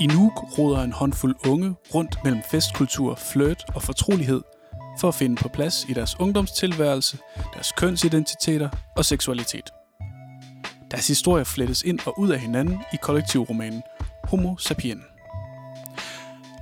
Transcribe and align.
I 0.00 0.06
Nuuk 0.06 0.58
roder 0.58 0.82
en 0.82 0.92
håndfuld 0.92 1.36
unge 1.46 1.74
rundt 1.94 2.18
mellem 2.24 2.42
festkultur, 2.50 3.14
flirt 3.14 3.64
og 3.74 3.82
fortrolighed 3.82 4.42
for 5.00 5.08
at 5.08 5.14
finde 5.14 5.36
på 5.36 5.48
plads 5.48 5.86
i 5.88 5.92
deres 5.92 6.20
ungdomstilværelse, 6.20 7.18
deres 7.54 7.72
kønsidentiteter 7.72 8.68
og 8.96 9.04
seksualitet. 9.04 9.70
Deres 10.90 11.06
historier 11.06 11.44
flettes 11.44 11.82
ind 11.82 11.98
og 12.06 12.18
ud 12.18 12.28
af 12.28 12.40
hinanden 12.40 12.78
i 12.92 12.96
kollektivromanen 13.02 13.82
Homo 14.24 14.56
sapien. 14.56 15.02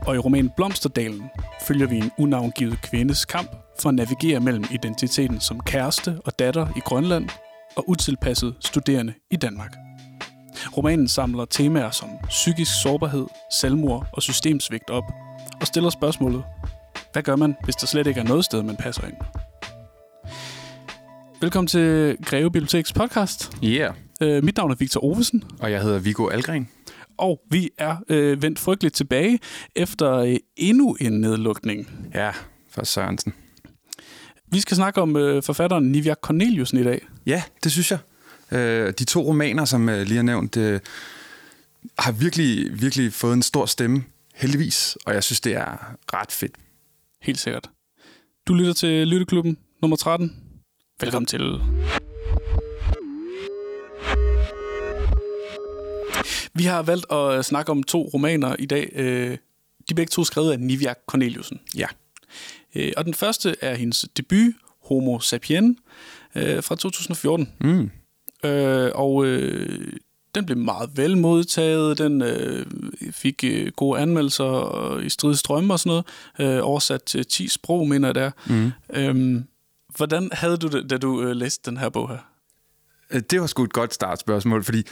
Og 0.07 0.15
i 0.15 0.19
romanen 0.19 0.51
Blomsterdalen 0.57 1.23
følger 1.67 1.87
vi 1.87 1.97
en 1.97 2.11
unavngivet 2.19 2.83
kvindes 2.83 3.25
kamp 3.25 3.51
for 3.81 3.89
at 3.89 3.95
navigere 3.95 4.41
mellem 4.41 4.65
identiteten 4.71 5.41
som 5.41 5.61
kæreste 5.61 6.21
og 6.25 6.39
datter 6.39 6.67
i 6.77 6.81
Grønland 6.81 7.29
og 7.77 7.89
utilpasset 7.89 8.55
studerende 8.61 9.15
i 9.31 9.37
Danmark. 9.37 9.86
Romanen 10.77 11.09
samler 11.09 11.45
temaer 11.45 11.91
som 11.91 12.09
psykisk 12.29 12.71
sårbarhed, 12.83 13.27
selvmord 13.53 14.07
og 14.13 14.23
systemsvigt 14.23 14.91
op, 14.91 15.05
og 15.61 15.67
stiller 15.67 15.91
spørgsmålet, 15.91 16.45
hvad 17.13 17.23
gør 17.23 17.37
man, 17.37 17.57
hvis 17.65 17.75
der 17.77 17.87
slet 17.87 18.07
ikke 18.07 18.21
er 18.21 18.25
noget 18.25 18.45
sted, 18.45 18.63
man 18.63 18.77
passer 18.77 19.05
ind? 19.05 19.15
Velkommen 21.41 21.69
til 21.69 22.17
Greve 22.25 22.51
Biblioteks 22.51 22.93
podcast. 22.93 23.53
Yeah, 23.65 23.95
Uh, 24.25 24.45
mit 24.45 24.57
navn 24.57 24.71
er 24.71 24.75
Victor 24.75 25.05
Ovesen, 25.05 25.45
og 25.61 25.71
jeg 25.71 25.83
hedder 25.83 25.99
Viggo 25.99 26.29
Algren. 26.29 26.69
og 27.19 27.41
vi 27.51 27.71
er 27.79 27.97
uh, 28.11 28.43
vendt 28.43 28.59
frygteligt 28.59 28.95
tilbage 28.95 29.39
efter 29.77 30.23
uh, 30.23 30.35
endnu 30.57 30.97
en 31.01 31.13
nedlukning. 31.21 31.91
Ja, 32.15 32.31
for 32.71 32.85
Sørensen. 32.85 33.35
Vi 34.53 34.61
skal 34.61 34.77
snakke 34.77 35.03
om 35.03 35.17
uh, 35.17 35.43
forfatteren 35.43 35.85
Nivia 35.93 36.15
Corneliusen 36.23 36.79
i 36.79 36.85
dag. 36.85 37.07
Ja, 37.27 37.43
det 37.65 37.73
synes 37.73 37.91
jeg. 37.91 37.99
Øh, 38.53 38.93
de 38.99 39.05
to 39.05 39.21
romaner, 39.27 39.65
som 39.65 39.89
jeg 39.89 40.07
lige 40.07 40.17
har 40.17 40.23
nævnt, 40.23 40.57
øh, 40.57 40.81
har 41.99 42.13
virkelig, 42.13 42.81
virkelig 42.83 43.13
fået 43.13 43.33
en 43.35 43.43
stor 43.43 43.67
stemme, 43.67 44.05
heldigvis, 44.35 44.97
og 45.07 45.15
jeg 45.15 45.25
synes, 45.25 45.41
det 45.41 45.53
er 45.55 45.97
ret 46.15 46.33
fedt. 46.33 46.53
Helt 47.23 47.39
sikkert. 47.39 47.71
Du 48.49 48.55
lytter 48.55 48.73
til 48.73 49.09
Lytteklubben 49.09 49.59
nummer 49.83 49.97
13. 49.97 50.37
Velkommen 51.01 51.27
til. 51.27 51.41
Vi 56.55 56.65
har 56.65 56.83
valgt 56.83 57.13
at 57.13 57.45
snakke 57.45 57.71
om 57.73 57.83
to 57.83 58.11
romaner 58.15 58.57
i 58.59 58.67
dag. 58.67 58.91
Øh, 58.95 59.31
De 59.31 59.37
er 59.91 59.95
begge 59.95 60.11
to 60.11 60.25
skrevet 60.25 60.53
af 60.53 60.61
Nivia 60.61 60.95
Corneliusen. 61.07 61.61
Ja, 61.77 61.87
Øh, 62.75 62.93
Og 62.97 63.05
den 63.05 63.15
første 63.15 63.57
er 63.61 63.75
hendes 63.75 64.05
debut, 64.17 64.53
Homo 64.85 65.19
sapien, 65.21 65.79
øh, 66.35 66.63
fra 66.63 66.77
2014. 66.77 67.53
mm. 67.61 67.91
Øh, 68.47 68.91
og 68.95 69.27
øh, 69.27 69.93
den 70.35 70.47
blev 70.47 70.59
meget 70.59 70.91
vel 70.97 71.17
modtaget. 71.17 71.99
Den 71.99 72.23
øh, 72.23 72.67
fik 73.11 73.45
øh, 73.45 73.73
gode 73.77 74.01
anmeldelser 74.01 74.99
i 74.99 75.09
strids 75.09 75.39
strømme 75.39 75.75
og 75.75 75.81
sådan 75.81 76.03
noget. 76.39 76.57
Øh, 76.59 76.69
oversat 76.69 77.03
til 77.03 77.27
10 77.27 77.49
sprog, 77.49 77.89
mener 77.89 78.09
jeg 78.09 78.15
der. 78.15 78.31
Mm. 78.47 78.73
Øhm, 78.95 79.45
hvordan 79.97 80.31
havde 80.33 80.57
du 80.57 80.69
det, 80.69 80.91
da 80.91 80.97
du 80.97 81.23
øh, 81.23 81.37
læste 81.37 81.71
den 81.71 81.77
her 81.77 81.89
bog 81.89 82.09
her? 82.09 82.19
Øh, 83.11 83.23
det 83.31 83.41
var 83.41 83.47
sgu 83.47 83.65
et 83.65 83.73
godt 83.73 83.95
startspørgsmål, 83.95 84.65
fordi 84.65 84.83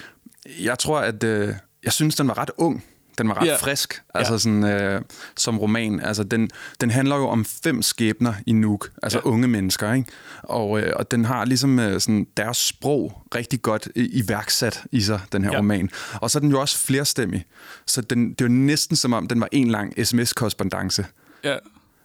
jeg 0.63 0.79
tror, 0.79 0.99
at 0.99 1.25
øh, 1.25 1.55
jeg 1.85 1.93
synes, 1.93 2.17
den 2.17 2.29
var 2.29 2.39
ret 2.39 2.51
ung. 2.57 2.85
Den 3.19 3.29
var 3.29 3.41
ret 3.41 3.47
yeah. 3.47 3.59
frisk, 3.59 4.03
altså 4.15 4.33
Ja. 4.33 4.39
sådan, 4.39 4.65
øh, 4.65 5.03
som 5.37 5.59
roman. 5.59 6.01
Altså, 6.01 6.25
den, 6.25 6.51
den 6.81 6.91
handler 6.91 7.17
jo 7.17 7.29
om 7.29 7.45
fem 7.45 7.83
skæbner 7.83 8.35
i 8.47 8.53
Nuuk, 8.53 8.91
altså 9.03 9.21
ja. 9.25 9.29
unge 9.31 9.49
mennesker, 9.49 9.93
ikke? 9.93 10.11
Og, 10.43 10.81
øh, 10.81 10.93
og 10.97 11.11
den 11.11 11.25
har 11.25 11.45
ligesom 11.45 11.79
øh, 11.79 12.01
sådan 12.01 12.27
deres 12.37 12.57
sprog 12.57 13.23
rigtig 13.35 13.63
godt 13.63 13.89
iværksat 13.97 14.85
i 14.93 15.01
sig, 15.01 15.21
den 15.33 15.45
her 15.45 15.51
ja. 15.53 15.59
roman. 15.59 15.91
Og 16.21 16.31
så 16.31 16.39
er 16.39 16.41
den 16.41 16.51
jo 16.51 16.61
også 16.61 16.79
flerstemmig, 16.79 17.45
så 17.87 18.01
den, 18.01 18.31
det 18.31 18.41
er 18.41 18.45
jo 18.45 18.53
næsten 18.53 18.97
som 18.97 19.13
om, 19.13 19.29
den 19.29 19.41
var 19.41 19.49
en 19.53 19.69
lang 19.71 20.07
sms-korrespondence. 20.07 21.07
Ja. 21.45 21.51
Ja. 21.51 21.57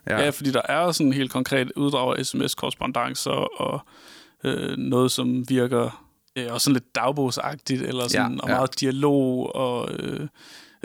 Ja. 0.06 0.24
ja, 0.24 0.30
fordi 0.30 0.50
der 0.50 0.62
er 0.68 0.92
sådan 0.92 1.12
helt 1.12 1.32
konkret 1.32 1.72
uddrag 1.76 2.18
af 2.18 2.26
sms-korrespondancer 2.26 3.60
og 3.60 3.80
øh, 4.44 4.76
noget, 4.78 5.12
som 5.12 5.48
virker 5.48 6.04
øh, 6.36 6.52
også 6.52 6.64
sådan 6.64 6.72
lidt 6.72 6.94
dagbogsagtigt, 6.94 7.82
eller 7.82 8.08
sådan, 8.08 8.32
Ja, 8.32 8.38
og 8.42 8.48
ja. 8.48 8.54
meget 8.54 8.80
dialog. 8.80 9.56
Og, 9.56 9.90
øh, 9.92 10.28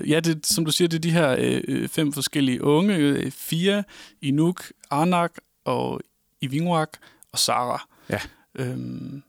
ja, 0.08 0.20
det, 0.20 0.46
som 0.46 0.66
du 0.66 0.72
siger, 0.72 0.88
det 0.88 0.98
er 0.98 1.02
de 1.02 1.12
her 1.12 1.36
øh, 1.40 1.62
øh, 1.68 1.88
fem 1.88 2.14
forskellige 2.14 2.64
unge, 2.64 2.96
øh, 2.96 3.32
Fia, 3.32 3.84
Inuk, 4.22 4.64
Anak 4.92 5.32
og 5.66 6.02
Ivinguak 6.42 6.90
og 7.32 7.40
Sara. 7.40 7.88
Ja. 8.10 8.20
Øhm, 8.56 9.24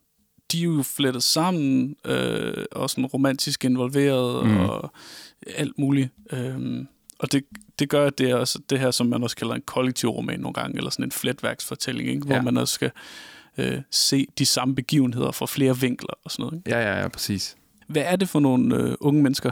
de 0.53 0.59
er 0.60 0.65
jo 0.65 0.82
flettet 0.82 1.22
sammen, 1.22 1.97
øh, 2.05 2.65
og 2.72 2.91
sådan 2.91 3.06
romantisk 3.06 3.65
involveret. 3.65 4.47
Mm. 4.47 4.56
og 4.56 4.93
alt 5.56 5.78
muligt. 5.78 6.09
Øhm, 6.32 6.88
og 7.19 7.32
det, 7.32 7.44
det 7.78 7.88
gør, 7.88 8.06
at 8.06 8.19
det 8.19 8.31
er 8.31 8.34
også 8.34 8.59
det 8.71 8.78
her, 8.81 8.91
som 8.91 9.06
man 9.06 9.22
også 9.22 9.37
kalder 9.37 9.55
en 9.55 9.62
kollektiv 9.66 10.09
roman 10.09 10.41
nogle 10.41 10.55
gange, 10.55 10.76
eller 10.76 10.91
sådan 10.91 11.05
en 11.05 11.12
fletværksfortælling, 11.12 12.09
ikke? 12.09 12.26
hvor 12.26 12.34
Ja. 12.34 12.43
man 12.43 12.56
også 12.56 12.75
skal 12.75 12.91
øh, 13.59 13.81
se 13.91 14.26
de 14.38 14.47
samme 14.47 14.75
begivenheder 14.75 15.31
fra 15.31 15.47
flere 15.47 15.78
vinkler 15.78 16.15
og 16.25 16.31
sådan 16.31 16.43
noget. 16.43 16.56
Ikke? 16.59 16.71
Ja, 16.71 16.93
ja, 16.94 17.00
ja, 17.00 17.09
præcis. 17.09 17.56
Hvad 17.87 18.03
er 18.06 18.16
det 18.16 18.28
for 18.28 18.41
nogle 18.41 18.76
øh, 18.76 18.94
unge 19.00 19.22
mennesker? 19.22 19.50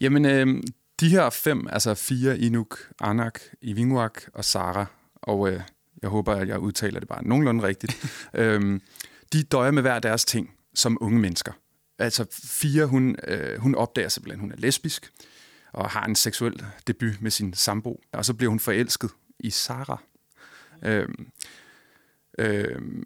Jamen, 0.00 0.24
øh, 0.24 0.62
de 1.00 1.08
her 1.08 1.30
fem, 1.30 1.66
altså 1.68 1.94
fire, 1.94 2.38
Inuk, 2.38 2.78
Anak, 3.00 3.40
Ivinguak 3.60 4.22
og 4.34 4.44
Sara, 4.44 4.86
og 5.14 5.52
øh, 5.52 5.60
jeg 6.02 6.10
håber, 6.10 6.34
at 6.34 6.48
jeg 6.48 6.58
udtaler 6.58 7.00
det 7.00 7.08
bare 7.08 7.24
nogenlunde 7.24 7.62
rigtigt, 7.62 8.20
øhm, 8.34 8.82
de 9.32 9.42
døjer 9.42 9.70
med 9.70 9.82
hver 9.82 9.98
deres 9.98 10.24
ting 10.24 10.54
som 10.74 10.98
unge 11.00 11.20
mennesker. 11.20 11.52
Altså 11.98 12.26
fire, 12.30 12.86
hun, 12.86 13.16
øh, 13.28 13.58
hun 13.60 13.74
opdager 13.74 14.08
simpelthen, 14.08 14.40
at 14.40 14.40
hun 14.40 14.52
er 14.52 14.56
lesbisk, 14.56 15.12
og 15.72 15.90
har 15.90 16.04
en 16.04 16.14
seksuel 16.14 16.64
debut 16.86 17.22
med 17.22 17.30
sin 17.30 17.54
sambo, 17.54 18.00
og 18.12 18.24
så 18.24 18.34
bliver 18.34 18.50
hun 18.50 18.60
forelsket 18.60 19.10
i 19.40 19.50
Sara. 19.50 20.02
Øhm, 20.82 21.28
øhm, 22.38 23.04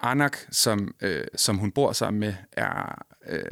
Anak, 0.00 0.36
som, 0.50 0.94
øh, 1.00 1.26
som 1.36 1.58
hun 1.58 1.72
bor 1.72 1.92
sammen 1.92 2.20
med, 2.20 2.34
er... 2.52 3.04
Øh, 3.26 3.42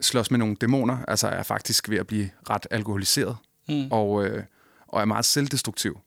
slås 0.00 0.30
med 0.30 0.38
nogle 0.38 0.56
dæmoner, 0.60 0.98
altså 1.08 1.28
er 1.28 1.42
faktisk 1.42 1.88
ved 1.88 1.98
at 1.98 2.06
blive 2.06 2.30
ret 2.50 2.66
alkoholiseret, 2.70 3.36
Mm. 3.68 3.88
og, 3.90 4.24
øh, 4.26 4.44
og 4.86 5.00
er 5.00 5.04
meget 5.04 5.24
selvdestruktiv, 5.24 6.00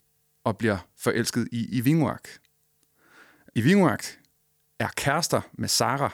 og 0.44 0.58
bliver 0.58 0.78
forelsket 0.98 1.48
i 1.52 1.78
Ivinguak. 1.78 2.28
Ivinguak 3.56 4.04
er 4.80 4.88
kærester 4.98 5.42
med 5.54 5.68
Sara, 5.68 6.14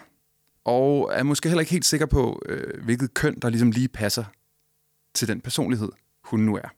og 0.64 1.12
er 1.14 1.24
måske 1.24 1.50
heller 1.50 1.60
ikke 1.60 1.72
helt 1.72 1.86
sikker 1.86 2.06
på, 2.06 2.42
øh, 2.46 2.84
hvilket 2.84 3.14
køn, 3.14 3.40
der 3.40 3.50
ligesom 3.50 3.72
lige 3.72 3.88
passer 3.88 4.26
til 5.14 5.28
den 5.28 5.42
personlighed, 5.42 5.90
hun 6.24 6.40
nu 6.40 6.56
er. 6.56 6.70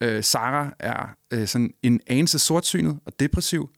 Øh, 0.00 0.24
Sara 0.24 0.74
er 0.78 1.16
øh, 1.30 1.46
sådan 1.48 1.74
en 1.82 2.00
anelse 2.06 2.38
sortsynet 2.38 3.00
og 3.04 3.20
depressiv, 3.20 3.70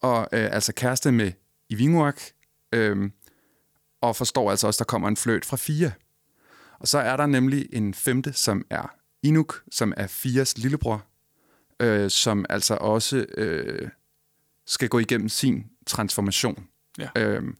og 0.00 0.28
øh, 0.32 0.48
altså 0.52 0.72
kæreste 0.74 1.12
med 1.12 1.32
Ivinguak, 1.68 2.20
øh, 2.72 3.10
og 4.02 4.16
forstår 4.16 4.50
altså 4.50 4.66
også, 4.66 4.76
at 4.76 4.78
der 4.78 4.90
kommer 4.90 5.08
en 5.08 5.16
fløjt 5.16 5.44
fra 5.44 5.56
Fia. 5.56 5.92
Og 6.78 6.88
så 6.88 6.98
er 6.98 7.16
der 7.16 7.26
nemlig 7.26 7.68
en 7.72 7.94
femte, 7.94 8.32
som 8.32 8.64
er 8.70 8.94
Inuk, 9.22 9.62
som 9.70 9.92
er 9.96 10.06
Fias 10.06 10.58
lillebror, 10.58 11.06
øh, 11.80 12.10
som 12.10 12.46
altså 12.48 12.74
også 12.74 13.26
øh, 13.34 13.88
skal 14.66 14.88
gå 14.88 14.98
igennem 14.98 15.28
sin 15.28 15.66
transformation. 15.86 16.66
Ja. 16.98 17.08
Øhm, 17.16 17.56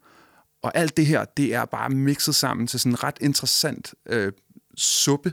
og 0.63 0.77
alt 0.77 0.97
det 0.97 1.07
her, 1.07 1.25
det 1.25 1.55
er 1.55 1.65
bare 1.65 1.91
mixet 1.91 2.35
sammen 2.35 2.67
til 2.67 2.81
sådan 2.81 2.93
en 2.93 3.05
ret 3.05 3.19
interessant 3.21 3.95
øh, 4.07 4.33
suppe, 4.77 5.33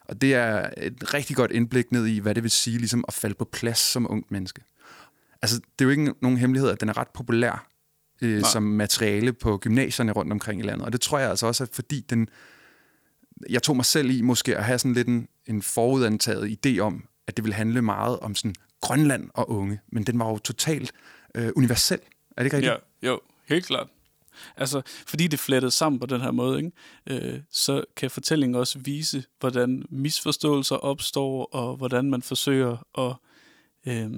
og 0.00 0.20
det 0.20 0.34
er 0.34 0.70
et 0.76 1.14
rigtig 1.14 1.36
godt 1.36 1.50
indblik 1.50 1.92
ned 1.92 2.06
i, 2.06 2.18
hvad 2.18 2.34
det 2.34 2.42
vil 2.42 2.50
sige 2.50 2.78
ligesom 2.78 3.04
at 3.08 3.14
falde 3.14 3.34
på 3.34 3.44
plads 3.44 3.78
som 3.78 4.10
ungt 4.10 4.30
menneske. 4.30 4.62
Altså, 5.42 5.56
det 5.56 5.80
er 5.80 5.84
jo 5.84 5.90
ikke 5.90 6.14
nogen 6.22 6.38
hemmelighed, 6.38 6.70
at 6.70 6.80
den 6.80 6.88
er 6.88 6.96
ret 6.96 7.08
populær 7.08 7.68
øh, 8.22 8.40
Nej. 8.40 8.50
som 8.50 8.62
materiale 8.62 9.32
på 9.32 9.58
gymnasierne 9.58 10.12
rundt 10.12 10.32
omkring 10.32 10.60
i 10.60 10.64
landet. 10.64 10.84
Og 10.86 10.92
det 10.92 11.00
tror 11.00 11.18
jeg 11.18 11.30
altså 11.30 11.46
også, 11.46 11.64
at 11.64 11.70
fordi 11.72 12.00
den... 12.00 12.28
Jeg 13.50 13.62
tog 13.62 13.76
mig 13.76 13.84
selv 13.84 14.10
i 14.10 14.22
måske 14.22 14.56
at 14.56 14.64
have 14.64 14.78
sådan 14.78 14.94
lidt 14.94 15.08
en, 15.08 15.28
en 15.46 15.62
forudantaget 15.62 16.66
idé 16.66 16.78
om, 16.78 17.04
at 17.26 17.36
det 17.36 17.44
ville 17.44 17.54
handle 17.54 17.82
meget 17.82 18.18
om 18.18 18.34
sådan 18.34 18.54
Grønland 18.80 19.30
og 19.34 19.50
unge, 19.50 19.80
men 19.92 20.02
den 20.02 20.18
var 20.18 20.28
jo 20.28 20.38
totalt 20.38 20.92
øh, 21.34 21.50
universel. 21.56 21.98
Er 22.36 22.42
det 22.42 22.44
ikke 22.44 22.56
rigtigt? 22.56 22.74
Ja, 23.02 23.08
jo, 23.08 23.20
helt 23.48 23.66
klart. 23.66 23.88
Altså, 24.56 24.82
fordi 25.06 25.26
det 25.26 25.38
flettede 25.38 25.70
sammen 25.70 26.00
på 26.00 26.06
den 26.06 26.20
her 26.20 26.30
måde, 26.30 26.58
ikke? 26.58 26.72
Øh, 27.06 27.40
så 27.50 27.84
kan 27.96 28.10
fortællingen 28.10 28.54
også 28.54 28.78
vise, 28.78 29.24
hvordan 29.40 29.84
misforståelser 29.90 30.76
opstår, 30.76 31.44
og 31.44 31.76
hvordan 31.76 32.10
man 32.10 32.22
forsøger 32.22 32.76
at 32.98 33.14
øh, 33.92 34.10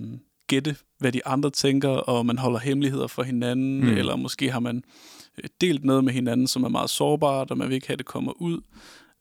gætte, 0.51 0.77
hvad 0.99 1.13
de 1.13 1.27
andre 1.27 1.51
tænker, 1.51 1.89
og 1.89 2.27
man 2.27 2.39
holder 2.39 2.59
hemmeligheder 2.59 3.07
for 3.07 3.23
hinanden, 3.23 3.81
mm. 3.81 3.89
Eller 3.97 4.17
måske 4.17 4.51
har 4.51 4.61
man 4.61 4.83
øh, 5.39 5.49
delt 5.61 5.85
noget 5.85 6.05
med 6.05 6.13
hinanden, 6.13 6.47
som 6.47 6.65
er 6.65 6.69
meget 6.69 6.91
sårbart, 6.91 7.51
og 7.51 7.59
man 7.59 7.69
vil 7.69 7.75
ikke 7.75 7.87
have, 7.87 7.95
at 7.95 7.99
det 7.99 8.07
kommer 8.07 8.33
ud. 8.43 8.61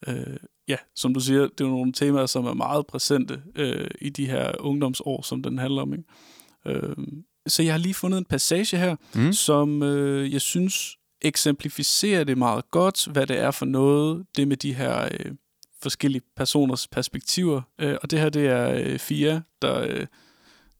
Øh, 0.07 0.37
ja, 0.67 0.75
som 0.95 1.13
du 1.13 1.19
siger, 1.19 1.41
det 1.41 1.61
er 1.61 1.65
jo 1.65 1.71
nogle 1.71 1.93
temaer, 1.93 2.25
som 2.25 2.45
er 2.45 2.53
meget 2.53 2.87
præsente 2.87 3.41
øh, 3.55 3.87
i 4.01 4.09
de 4.09 4.25
her 4.25 4.51
ungdomsår, 4.59 5.21
som 5.21 5.43
den 5.43 5.57
handler 5.57 5.81
om. 5.81 5.93
Ikke? 5.93 6.03
Øh, 6.87 6.95
så 7.47 7.63
jeg 7.63 7.73
har 7.73 7.77
lige 7.79 7.93
fundet 7.93 8.17
en 8.17 8.25
passage 8.25 8.77
her, 8.77 8.95
Mm. 9.15 9.33
som 9.33 9.83
øh, 9.83 10.33
jeg 10.33 10.41
synes 10.41 10.95
eksemplificerer 11.21 12.23
det 12.23 12.37
meget 12.37 12.71
godt, 12.71 13.07
hvad 13.11 13.27
det 13.27 13.39
er 13.39 13.51
for 13.51 13.65
noget, 13.65 14.25
det 14.37 14.47
med 14.47 14.57
de 14.57 14.73
her 14.73 15.05
øh, 15.11 15.31
forskellige 15.81 16.21
personers 16.37 16.87
perspektiver. 16.87 17.61
Øh, 17.79 17.95
og 18.01 18.11
det 18.11 18.19
her, 18.19 18.29
det 18.29 18.47
er 18.47 18.73
øh, 18.73 18.99
Fia, 18.99 19.41
der 19.61 19.85
øh, 19.89 20.05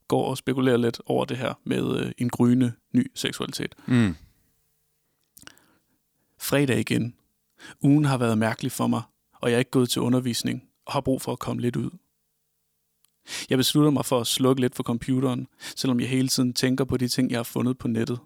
går 0.09 0.29
og 0.29 0.37
spekulerer 0.37 0.77
lidt 0.77 1.01
over 1.05 1.25
det 1.25 1.37
her 1.37 1.53
med 1.63 1.99
øh, 1.99 2.11
en 2.17 2.29
gryende 2.29 2.73
ny 2.93 3.11
seksualitet. 3.15 3.75
Mm. 3.85 4.15
Fredag 6.41 6.79
igen. 6.79 7.15
Ugen 7.81 8.05
har 8.05 8.17
været 8.17 8.37
mærkelig 8.37 8.71
for 8.71 8.87
mig, 8.87 9.01
og 9.33 9.49
jeg 9.49 9.55
er 9.55 9.59
ikke 9.59 9.71
gået 9.71 9.89
til 9.89 10.01
undervisning 10.01 10.63
og 10.85 10.93
har 10.93 11.01
brug 11.01 11.21
for 11.21 11.31
at 11.31 11.39
komme 11.39 11.61
lidt 11.61 11.75
ud. 11.75 11.89
Jeg 13.49 13.57
beslutter 13.57 13.91
mig 13.91 14.05
for 14.05 14.19
at 14.19 14.27
slukke 14.27 14.61
lidt 14.61 14.75
for 14.75 14.83
computeren, 14.83 15.47
selvom 15.75 15.99
jeg 15.99 16.09
hele 16.09 16.27
tiden 16.27 16.53
tænker 16.53 16.85
på 16.85 16.97
de 16.97 17.07
ting, 17.07 17.31
jeg 17.31 17.37
har 17.39 17.43
fundet 17.43 17.77
på 17.77 17.87
nettet. 17.87 18.19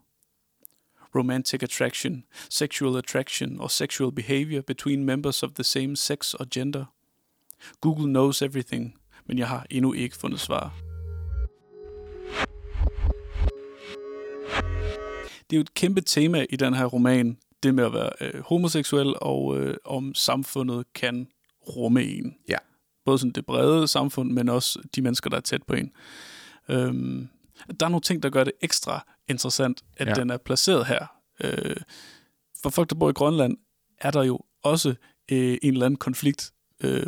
Romantic 1.15 1.63
attraction, 1.63 2.23
sexual 2.49 2.97
attraction 2.97 3.59
or 3.59 3.67
sexual 3.67 4.11
behavior 4.11 4.61
between 4.61 5.03
members 5.03 5.43
of 5.43 5.51
the 5.51 5.63
same 5.63 5.95
sex 5.95 6.33
or 6.33 6.45
gender. 6.53 6.85
Google 7.81 8.05
knows 8.05 8.41
everything, 8.41 8.95
men 9.25 9.37
jeg 9.37 9.47
har 9.47 9.65
endnu 9.69 9.93
ikke 9.93 10.17
fundet 10.17 10.39
svar. 10.39 10.92
Det 15.49 15.55
er 15.55 15.57
jo 15.57 15.61
et 15.61 15.73
kæmpe 15.73 16.01
tema 16.01 16.45
i 16.49 16.55
den 16.55 16.73
her 16.73 16.85
roman, 16.85 17.37
det 17.63 17.75
med 17.75 17.83
at 17.85 17.93
være 17.93 18.09
øh, 18.21 18.41
homoseksuel, 18.43 19.13
og 19.21 19.59
øh, 19.59 19.77
om 19.85 20.13
samfundet 20.15 20.85
kan 20.93 21.27
rumme 21.67 22.03
en. 22.03 22.35
Ja. 22.49 22.57
Både 23.05 23.17
sådan 23.19 23.31
det 23.31 23.45
brede 23.45 23.87
samfund, 23.87 24.31
men 24.31 24.49
også 24.49 24.79
de 24.95 25.01
mennesker, 25.01 25.29
der 25.29 25.37
er 25.37 25.41
tæt 25.41 25.63
på 25.63 25.73
en. 25.73 25.91
Øhm, 26.69 27.27
der 27.79 27.85
er 27.85 27.89
nogle 27.89 28.01
ting, 28.01 28.23
der 28.23 28.29
gør 28.29 28.43
det 28.43 28.53
ekstra 28.61 29.05
interessant, 29.29 29.81
at 29.97 30.07
Ja. 30.07 30.13
den 30.13 30.29
er 30.29 30.37
placeret 30.37 30.85
her. 30.85 31.05
Øh, 31.43 31.75
for 32.63 32.69
folk, 32.69 32.89
der 32.89 32.95
bor 32.95 33.09
i 33.09 33.13
Grønland, 33.13 33.57
er 34.01 34.11
der 34.11 34.23
jo 34.23 34.39
også 34.63 34.89
øh, 35.31 35.57
en 35.61 35.73
eller 35.73 35.85
anden 35.85 35.97
konflikt, 35.97 36.51
øh, 36.83 37.07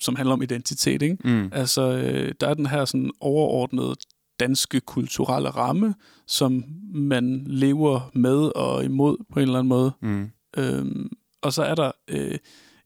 som 0.00 0.16
handler 0.16 0.32
om 0.32 0.42
identitet. 0.42 1.02
Ikke? 1.02 1.16
Mm. 1.24 1.50
Altså, 1.52 1.82
øh, 1.82 2.34
der 2.40 2.48
er 2.48 2.54
den 2.54 2.66
her 2.66 2.84
sådan 2.84 3.10
overordnede 3.20 3.94
danske 4.40 4.80
kulturelle 4.80 5.50
ramme, 5.50 5.94
som 6.26 6.64
man 6.94 7.42
lever 7.46 8.10
med 8.14 8.56
og 8.56 8.84
imod 8.84 9.16
på 9.32 9.38
en 9.38 9.42
eller 9.42 9.58
anden 9.58 9.68
måde. 9.68 9.92
Mm. 10.00 10.30
Øhm, 10.56 11.10
og 11.42 11.52
så 11.52 11.62
er 11.62 11.74
der 11.74 11.92
øh, 12.08 12.38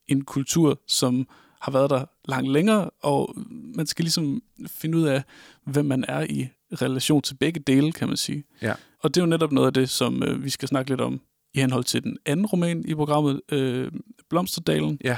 en 0.09 0.25
kultur, 0.25 0.81
som 0.89 1.27
har 1.61 1.73
været 1.73 1.91
der 1.91 2.05
langt 2.25 2.51
længere, 2.51 2.91
og 3.03 3.35
man 3.77 3.87
skal 3.87 4.05
ligesom 4.05 4.43
finde 4.67 4.99
ud 4.99 5.03
af, 5.03 5.23
hvem 5.65 5.85
man 5.85 6.05
er 6.09 6.27
i 6.31 6.49
relation 6.73 7.23
til 7.23 7.35
begge 7.35 7.61
dele, 7.61 7.93
kan 7.93 8.09
man 8.09 8.17
sige. 8.17 8.45
Ja. 8.63 8.75
Og 9.03 9.15
det 9.15 9.21
er 9.21 9.25
jo 9.25 9.31
netop 9.31 9.53
noget 9.53 9.67
af 9.67 9.73
det, 9.73 9.91
som 9.91 10.23
øh, 10.23 10.45
vi 10.45 10.51
skal 10.51 10.69
snakke 10.69 10.91
lidt 10.91 11.01
om 11.01 11.21
i 11.55 11.61
henhold 11.61 11.85
til 11.85 12.03
den 12.03 12.19
anden 12.27 12.47
roman 12.47 12.85
i 12.89 12.95
programmet, 12.95 13.41
øh, 13.53 13.93
Blomsterdalen. 14.31 14.99
Ja. 15.05 15.17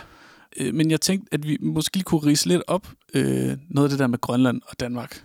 Øh, 0.56 0.74
men 0.74 0.90
jeg 0.90 1.00
tænkte, 1.00 1.34
at 1.34 1.46
vi 1.46 1.58
måske 1.60 1.96
lige 1.96 2.04
kunne 2.04 2.26
rise 2.26 2.48
lidt 2.48 2.62
op 2.66 2.88
øh, 3.14 3.56
noget 3.68 3.86
af 3.86 3.90
det 3.90 3.98
der 3.98 4.06
med 4.06 4.20
Grønland 4.20 4.60
og 4.66 4.80
Danmark. 4.80 5.24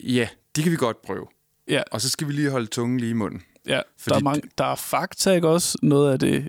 Ja, 0.00 0.28
det 0.56 0.64
kan 0.64 0.72
vi 0.72 0.76
godt 0.76 1.02
prøve. 1.02 1.26
Ja. 1.68 1.82
Og 1.90 2.00
så 2.00 2.08
skal 2.08 2.28
vi 2.28 2.32
lige 2.32 2.50
holde 2.50 2.66
tungen 2.66 3.00
lige 3.00 3.10
i 3.10 3.14
munden. 3.14 3.42
Ja, 3.66 3.80
Fordi 3.98 4.12
der 4.12 4.16
er, 4.16 4.24
mange, 4.24 4.42
der 4.58 4.64
er 4.64 4.74
fakta, 4.74 5.32
ikke 5.32 5.48
også? 5.48 5.78
Noget 5.82 6.12
af 6.12 6.18
det, 6.18 6.48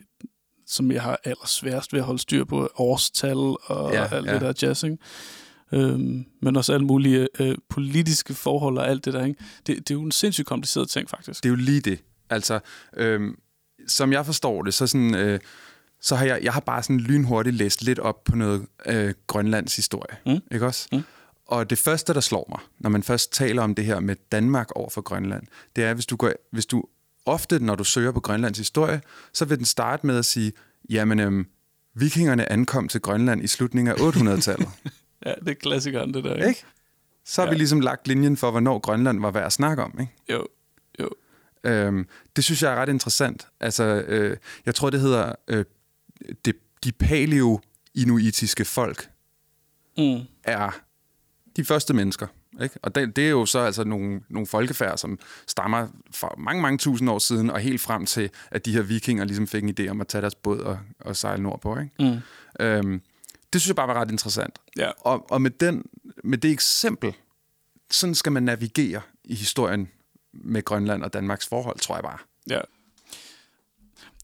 som 0.67 0.91
jeg 0.91 1.01
har 1.01 1.19
allersværest 1.23 1.93
ved 1.93 1.99
at 1.99 2.05
holde 2.05 2.19
styr 2.19 2.43
på, 2.43 2.69
årstal 2.75 3.37
og 3.37 3.93
ja, 3.93 4.15
alt 4.15 4.25
ja. 4.25 4.33
det 4.33 4.41
der 4.41 4.53
jazz, 4.61 4.83
ikke? 4.83 4.97
Øhm, 5.71 6.25
men 6.41 6.55
også 6.55 6.73
alle 6.73 6.85
mulige 6.85 7.27
øh, 7.39 7.55
politiske 7.69 8.33
forhold 8.33 8.77
og 8.77 8.89
alt 8.89 9.05
det 9.05 9.13
der. 9.13 9.25
Ikke? 9.25 9.39
Det, 9.67 9.77
det 9.77 9.91
er 9.91 9.95
jo 9.95 10.01
en 10.01 10.11
sindssygt 10.11 10.47
kompliceret 10.47 10.89
ting, 10.89 11.09
faktisk. 11.09 11.43
Det 11.43 11.49
er 11.49 11.51
jo 11.51 11.55
lige 11.55 11.81
det. 11.81 11.99
Altså, 12.29 12.59
øhm, 12.97 13.37
som 13.87 14.13
jeg 14.13 14.25
forstår 14.25 14.61
det, 14.61 14.73
så 14.73 14.87
sådan... 14.87 15.15
Øh, 15.15 15.39
så 16.01 16.15
har 16.15 16.25
jeg, 16.25 16.39
jeg 16.43 16.53
har 16.53 16.59
bare 16.59 16.83
sådan 16.83 16.99
lynhurtigt 16.99 17.55
læst 17.55 17.83
lidt 17.83 17.99
op 17.99 18.23
på 18.23 18.35
noget 18.35 18.65
øh, 18.85 19.13
Grønlands 19.27 19.75
historie. 19.75 20.17
Mm. 20.25 20.41
Ikke 20.51 20.65
også? 20.65 20.87
Mm. 20.91 21.03
Og 21.47 21.69
det 21.69 21.77
første, 21.77 22.13
der 22.13 22.19
slår 22.19 22.45
mig, 22.49 22.59
når 22.79 22.89
man 22.89 23.03
først 23.03 23.33
taler 23.33 23.61
om 23.61 23.75
det 23.75 23.85
her 23.85 23.99
med 23.99 24.15
Danmark 24.31 24.71
over 24.75 24.89
for 24.89 25.01
Grønland, 25.01 25.43
det 25.75 25.83
er, 25.83 25.93
hvis 25.93 26.05
du, 26.05 26.15
går, 26.15 26.31
hvis 26.51 26.65
du 26.65 26.83
ofte, 27.25 27.59
når 27.59 27.75
du 27.75 27.83
søger 27.83 28.11
på 28.11 28.19
Grønlands 28.19 28.57
historie, 28.57 29.01
så 29.33 29.45
vil 29.45 29.57
den 29.57 29.65
starte 29.65 30.07
med 30.07 30.17
at 30.17 30.25
sige, 30.25 30.53
jamen, 30.89 31.19
øhm, 31.19 31.47
vikingerne 31.93 32.51
ankom 32.51 32.87
til 32.87 33.01
Grønland 33.01 33.43
i 33.43 33.47
slutningen 33.47 33.95
af 33.95 33.95
800-tallet. 33.99 34.69
Ja, 35.25 35.33
det 35.39 35.49
er 35.49 35.53
klassikeren, 35.53 36.13
det 36.13 36.23
der. 36.23 36.35
Ikke? 36.35 36.47
ikke? 36.47 36.63
Så 37.25 37.41
har 37.41 37.47
ja. 37.47 37.51
vi 37.51 37.57
ligesom 37.57 37.79
lagt 37.79 38.07
linjen 38.07 38.37
for, 38.37 38.51
hvornår 38.51 38.79
Grønland 38.79 39.21
var 39.21 39.31
værd 39.31 39.45
at 39.45 39.53
snakke 39.53 39.83
om. 39.83 39.97
Ikke? 39.99 40.13
Jo, 40.31 40.47
jo. 40.99 41.09
Øhm, 41.63 42.07
det 42.35 42.43
synes 42.43 42.63
jeg 42.63 42.71
er 42.71 42.75
ret 42.75 42.89
interessant. 42.89 43.47
Altså, 43.59 43.83
øh, 43.83 44.37
jeg 44.65 44.75
tror, 44.75 44.89
det 44.89 44.99
hedder 44.99 45.33
øh, 45.47 45.65
det, 46.45 46.55
de 46.83 46.91
paleo-inuitiske 46.91 48.65
folk 48.65 49.09
Mm. 49.97 50.19
er 50.43 50.79
de 51.55 51.65
første 51.65 51.93
mennesker. 51.93 52.27
Ikke? 52.61 52.79
Og 52.81 52.95
det, 52.95 53.15
det 53.15 53.25
er 53.25 53.29
jo 53.29 53.45
så 53.45 53.59
altså 53.59 53.83
nogle, 53.83 54.21
nogle 54.29 54.47
folkefærd, 54.47 54.97
som 54.97 55.19
stammer 55.47 55.87
fra 56.11 56.35
mange, 56.37 56.61
mange 56.61 56.77
tusind 56.77 57.09
år 57.09 57.19
siden, 57.19 57.49
og 57.49 57.59
helt 57.59 57.81
frem 57.81 58.05
til, 58.05 58.29
at 58.51 58.65
de 58.65 58.71
her 58.71 58.81
vikinger 58.81 59.25
ligesom 59.25 59.47
fik 59.47 59.63
en 59.63 59.75
idé 59.79 59.87
om 59.89 60.01
at 60.01 60.07
tage 60.07 60.21
deres 60.21 60.35
båd 60.35 60.59
og, 60.59 60.79
og 60.99 61.15
sejle 61.15 61.43
nordpå. 61.43 61.77
Ikke? 61.79 61.91
Mm. 61.99 62.65
Øhm, 62.65 63.01
det 63.53 63.61
synes 63.61 63.67
jeg 63.67 63.75
bare 63.75 63.87
var 63.87 63.93
ret 63.93 64.11
interessant. 64.11 64.59
Ja. 64.77 64.89
Og, 64.99 65.31
og 65.31 65.41
med, 65.41 65.51
den, 65.51 65.85
med 66.23 66.37
det 66.37 66.51
eksempel, 66.51 67.13
sådan 67.91 68.15
skal 68.15 68.31
man 68.31 68.43
navigere 68.43 69.01
i 69.23 69.35
historien 69.35 69.89
med 70.33 70.65
Grønland 70.65 71.03
og 71.03 71.13
Danmarks 71.13 71.47
forhold, 71.47 71.79
tror 71.79 71.95
jeg 71.95 72.03
bare. 72.03 72.17
Ja. 72.49 72.59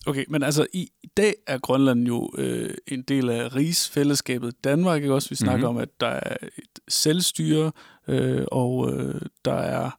Okay, 0.08 0.26
men 0.30 0.44
altså 0.44 0.68
i, 0.74 0.90
i 1.04 1.08
dag 1.18 1.34
er 1.48 1.58
Grønland 1.58 2.08
jo 2.08 2.32
øh, 2.38 2.74
en 2.88 3.02
del 3.02 3.30
af 3.30 3.56
rigsfællesskabet 3.56 4.64
Danmark, 4.64 5.02
ikke 5.02 5.14
også? 5.14 5.30
Vi 5.30 5.36
snakker 5.36 5.68
Mhm. 5.68 5.76
mm-hmm. 5.76 5.78
om, 5.78 5.82
at 5.82 5.90
der 6.02 6.08
er 6.08 6.38
et 6.58 6.80
selvstyre, 6.88 7.72
øh, 8.08 8.46
og 8.52 8.94
øh, 8.94 9.22
der 9.46 9.54
er 9.54 9.92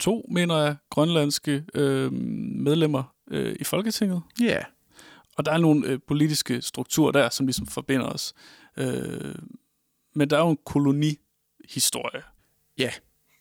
to, 0.00 0.26
mener 0.30 0.56
jeg, 0.56 0.76
grønlandske 0.90 1.64
øh, 1.74 2.12
medlemmer 2.12 3.14
øh, 3.30 3.56
i 3.60 3.64
Folketinget. 3.64 4.22
Ja. 4.40 4.46
Yeah. 4.46 4.64
Og 5.36 5.46
der 5.46 5.52
er 5.52 5.58
nogle 5.58 5.86
øh, 5.86 5.98
politiske 6.08 6.62
strukturer 6.62 7.12
der, 7.12 7.28
som 7.30 7.46
ligesom 7.46 7.66
forbinder 7.66 8.06
os. 8.06 8.34
Øh, 8.76 9.34
men 10.14 10.30
der 10.30 10.36
er 10.36 10.40
jo 10.40 10.50
en 10.50 10.58
kolonihistorie. 10.66 12.22
Ja, 12.78 12.90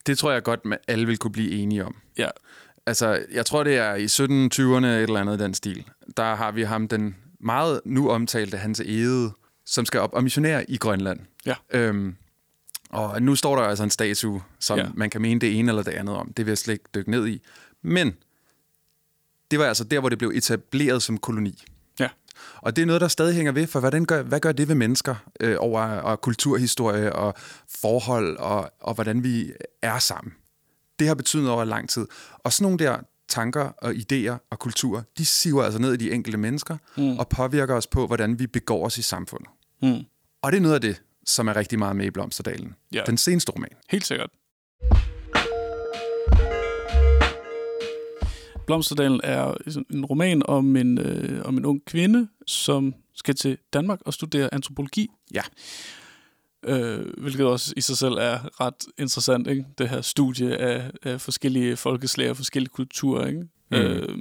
det 0.07 0.17
tror 0.17 0.31
jeg 0.31 0.43
godt, 0.43 0.59
at 0.71 0.77
alle 0.87 1.05
vil 1.07 1.17
kunne 1.17 1.31
blive 1.31 1.51
enige 1.51 1.85
om. 1.85 1.95
Ja. 2.17 2.27
Altså, 2.87 3.25
jeg 3.31 3.45
tror, 3.45 3.63
det 3.63 3.77
er 3.77 3.95
i 3.95 4.05
1720'erne 4.05 4.85
et 4.85 5.03
eller 5.03 5.19
andet 5.19 5.39
den 5.39 5.53
stil. 5.53 5.85
Der 6.17 6.35
har 6.35 6.51
vi 6.51 6.63
ham, 6.63 6.87
den 6.87 7.15
meget 7.39 7.81
nu 7.85 8.09
omtalte 8.09 8.57
Hans 8.57 8.79
Ede, 8.79 9.31
som 9.65 9.85
skal 9.85 9.99
op 9.99 10.13
og 10.13 10.23
missionere 10.23 10.69
i 10.69 10.77
Grønland. 10.77 11.19
Ja. 11.45 11.55
Øhm, 11.73 12.15
og 12.89 13.21
nu 13.21 13.35
står 13.35 13.55
der 13.55 13.63
altså 13.63 13.83
en 13.83 13.89
statue, 13.89 14.41
som 14.59 14.77
ja. 14.77 14.83
Ja. 14.83 14.89
man 14.93 15.09
kan 15.09 15.21
mene 15.21 15.39
det 15.39 15.59
ene 15.59 15.71
eller 15.71 15.83
det 15.83 15.91
andet 15.91 16.15
om. 16.15 16.33
Det 16.33 16.45
vil 16.45 16.51
jeg 16.51 16.57
slet 16.57 16.73
ikke 16.73 16.85
dykke 16.95 17.11
ned 17.11 17.27
i. 17.27 17.41
Men 17.81 18.13
det 19.51 19.59
var 19.59 19.65
altså 19.65 19.83
der, 19.83 19.99
hvor 19.99 20.09
det 20.09 20.17
blev 20.17 20.31
etableret 20.35 21.03
som 21.03 21.17
koloni. 21.17 21.63
Ja. 21.99 22.09
Og 22.57 22.75
det 22.75 22.81
er 22.81 22.85
noget, 22.85 23.01
der 23.01 23.07
stadig 23.07 23.35
hænger 23.35 23.51
ved, 23.51 23.67
for 23.67 23.79
hvordan 23.79 24.05
gør, 24.05 24.21
hvad 24.21 24.39
gør 24.39 24.51
det 24.51 24.67
ved 24.67 24.75
mennesker 24.75 25.15
øh, 25.39 25.55
over 25.59 25.81
og 25.81 26.21
kulturhistorie 26.21 27.13
og 27.13 27.33
forhold 27.81 28.37
og, 28.37 28.71
og 28.79 28.93
hvordan 28.93 29.23
vi 29.23 29.51
er 29.81 29.99
sammen? 29.99 30.33
Det 30.99 31.07
har 31.07 31.15
betydet 31.15 31.49
over 31.49 31.63
lang 31.63 31.89
tid. 31.89 32.07
Og 32.43 32.53
sådan 32.53 32.63
nogle 32.63 32.79
der 32.79 32.97
tanker 33.27 33.61
og 33.61 33.91
idéer 33.91 34.47
og 34.51 34.59
kultur, 34.59 35.03
de 35.17 35.25
siver 35.25 35.63
altså 35.63 35.79
ned 35.79 35.93
i 35.93 35.97
de 35.97 36.11
enkelte 36.11 36.37
mennesker 36.37 36.77
mm. 36.97 37.17
og 37.19 37.27
påvirker 37.27 37.75
os 37.75 37.87
på, 37.87 38.07
hvordan 38.07 38.39
vi 38.39 38.47
begår 38.47 38.85
os 38.85 38.97
i 38.97 39.01
samfundet. 39.01 39.49
Mm. 39.81 40.03
Og 40.41 40.51
det 40.51 40.57
er 40.57 40.61
noget 40.61 40.75
af 40.75 40.81
det, 40.81 41.01
som 41.25 41.47
er 41.47 41.55
rigtig 41.55 41.79
meget 41.79 41.95
med 41.95 42.05
i 42.05 42.09
Blomsterdalen. 42.09 42.75
Ja. 42.93 43.03
Den 43.05 43.17
seneste 43.17 43.51
roman. 43.51 43.69
Helt 43.89 44.05
sikkert. 44.05 44.29
Blomsterdalen 48.65 49.21
er 49.23 49.53
en 49.89 50.05
roman 50.05 50.43
om 50.45 50.75
en, 50.75 50.97
øh, 50.97 51.45
om 51.45 51.57
en 51.57 51.65
ung 51.65 51.85
kvinde, 51.85 52.27
som 52.47 52.93
skal 53.13 53.35
til 53.35 53.57
Danmark 53.73 53.99
og 54.05 54.13
studere 54.13 54.53
antropologi. 54.53 55.07
Ja. 55.33 55.41
Øh, 56.67 57.05
hvilket 57.17 57.45
også 57.45 57.73
i 57.77 57.81
sig 57.81 57.97
selv 57.97 58.13
er 58.13 58.61
ret 58.61 58.85
interessant, 58.97 59.47
ikke? 59.47 59.65
Det 59.77 59.89
her 59.89 60.01
studie 60.01 60.57
af, 60.57 60.91
af 61.03 61.21
forskellige 61.21 61.77
folkeslag 61.77 62.29
og 62.29 62.35
forskellige 62.35 62.71
kulturer, 62.71 63.27
ikke? 63.27 63.47
Mm. 63.71 63.77
Øh, 63.77 64.17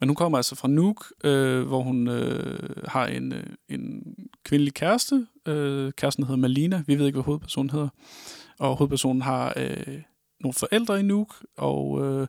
men 0.00 0.08
hun 0.08 0.16
kommer 0.16 0.38
altså 0.38 0.54
fra 0.54 0.68
Nuuk, 0.68 1.12
øh, 1.24 1.66
hvor 1.66 1.82
hun 1.82 2.08
øh, 2.08 2.70
har 2.88 3.06
en, 3.06 3.32
øh, 3.32 3.46
en 3.68 4.02
kvindelig 4.44 4.74
kæreste. 4.74 5.26
Øh, 5.46 5.92
kæresten 5.92 6.24
hedder 6.24 6.36
Malina. 6.36 6.82
Vi 6.86 6.98
ved 6.98 7.06
ikke, 7.06 7.16
hvad 7.16 7.24
hovedpersonen 7.24 7.70
hedder. 7.70 7.88
Og 8.58 8.76
hovedpersonen 8.76 9.22
har 9.22 9.52
øh, 9.56 10.02
nogle 10.40 10.54
forældre 10.54 11.00
i 11.00 11.02
Nuuk 11.02 11.34
og, 11.56 12.04
øh, 12.04 12.26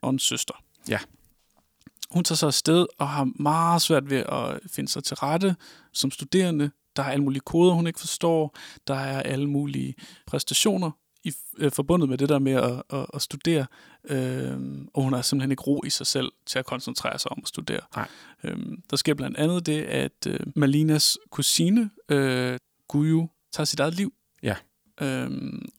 og 0.00 0.10
en 0.10 0.18
søster. 0.18 0.54
Ja. 0.88 0.98
Hun 2.10 2.24
tager 2.24 2.36
så 2.36 2.46
afsted 2.46 2.86
og 2.98 3.08
har 3.08 3.28
meget 3.42 3.82
svært 3.82 4.10
ved 4.10 4.18
at 4.18 4.60
finde 4.66 4.90
sig 4.90 5.04
til 5.04 5.16
rette 5.16 5.56
som 5.92 6.10
studerende. 6.10 6.70
Der 6.96 7.02
er 7.02 7.06
alle 7.10 7.24
mulige 7.24 7.40
koder, 7.40 7.72
hun 7.72 7.86
ikke 7.86 8.00
forstår. 8.00 8.56
Der 8.86 8.94
er 8.94 9.22
alle 9.22 9.46
mulige 9.50 9.94
præstationer 10.26 10.90
i, 11.24 11.32
øh, 11.58 11.72
forbundet 11.72 12.08
med 12.08 12.18
det 12.18 12.28
der 12.28 12.38
med 12.38 12.52
at, 12.52 12.82
at, 12.90 13.06
at 13.14 13.22
studere, 13.22 13.66
øh, 14.04 14.58
og 14.94 15.02
hun 15.02 15.12
har 15.12 15.22
simpelthen 15.22 15.50
ikke 15.50 15.62
ro 15.62 15.82
i 15.86 15.90
sig 15.90 16.06
selv 16.06 16.32
til 16.46 16.58
at 16.58 16.66
koncentrere 16.66 17.18
sig 17.18 17.32
om 17.32 17.38
at 17.42 17.48
studere. 17.48 17.80
Nej. 17.96 18.08
Øh, 18.44 18.58
der 18.90 18.96
sker 18.96 19.14
blandt 19.14 19.36
andet 19.36 19.66
det, 19.66 19.82
at 19.82 20.26
øh, 20.26 20.40
Malinas 20.56 21.18
kusine, 21.30 21.90
øh, 22.08 22.58
Guyu, 22.88 23.28
tager 23.52 23.64
sit 23.64 23.80
eget 23.80 23.94
liv. 23.94 24.12
Ja. 24.42 24.56
Øh, 25.00 25.30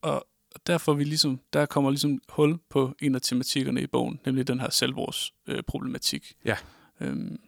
og 0.01 0.27
derfor 0.68 0.94
vi 0.94 1.03
ligesom, 1.03 1.39
der 1.53 1.65
kommer 1.65 1.89
ligesom 1.89 2.22
hul 2.30 2.58
på 2.70 2.96
en 3.01 3.15
af 3.15 3.22
tematikkerne 3.22 3.82
i 3.82 3.88
bogen, 3.88 4.20
nemlig 4.25 4.48
den 4.48 4.60
her 4.60 4.70
selvvårdsproblematik. 4.70 5.58
Øh, 5.58 5.63
problematik. 5.63 6.34
Ja. 6.46 6.56
Øhm, 7.01 7.39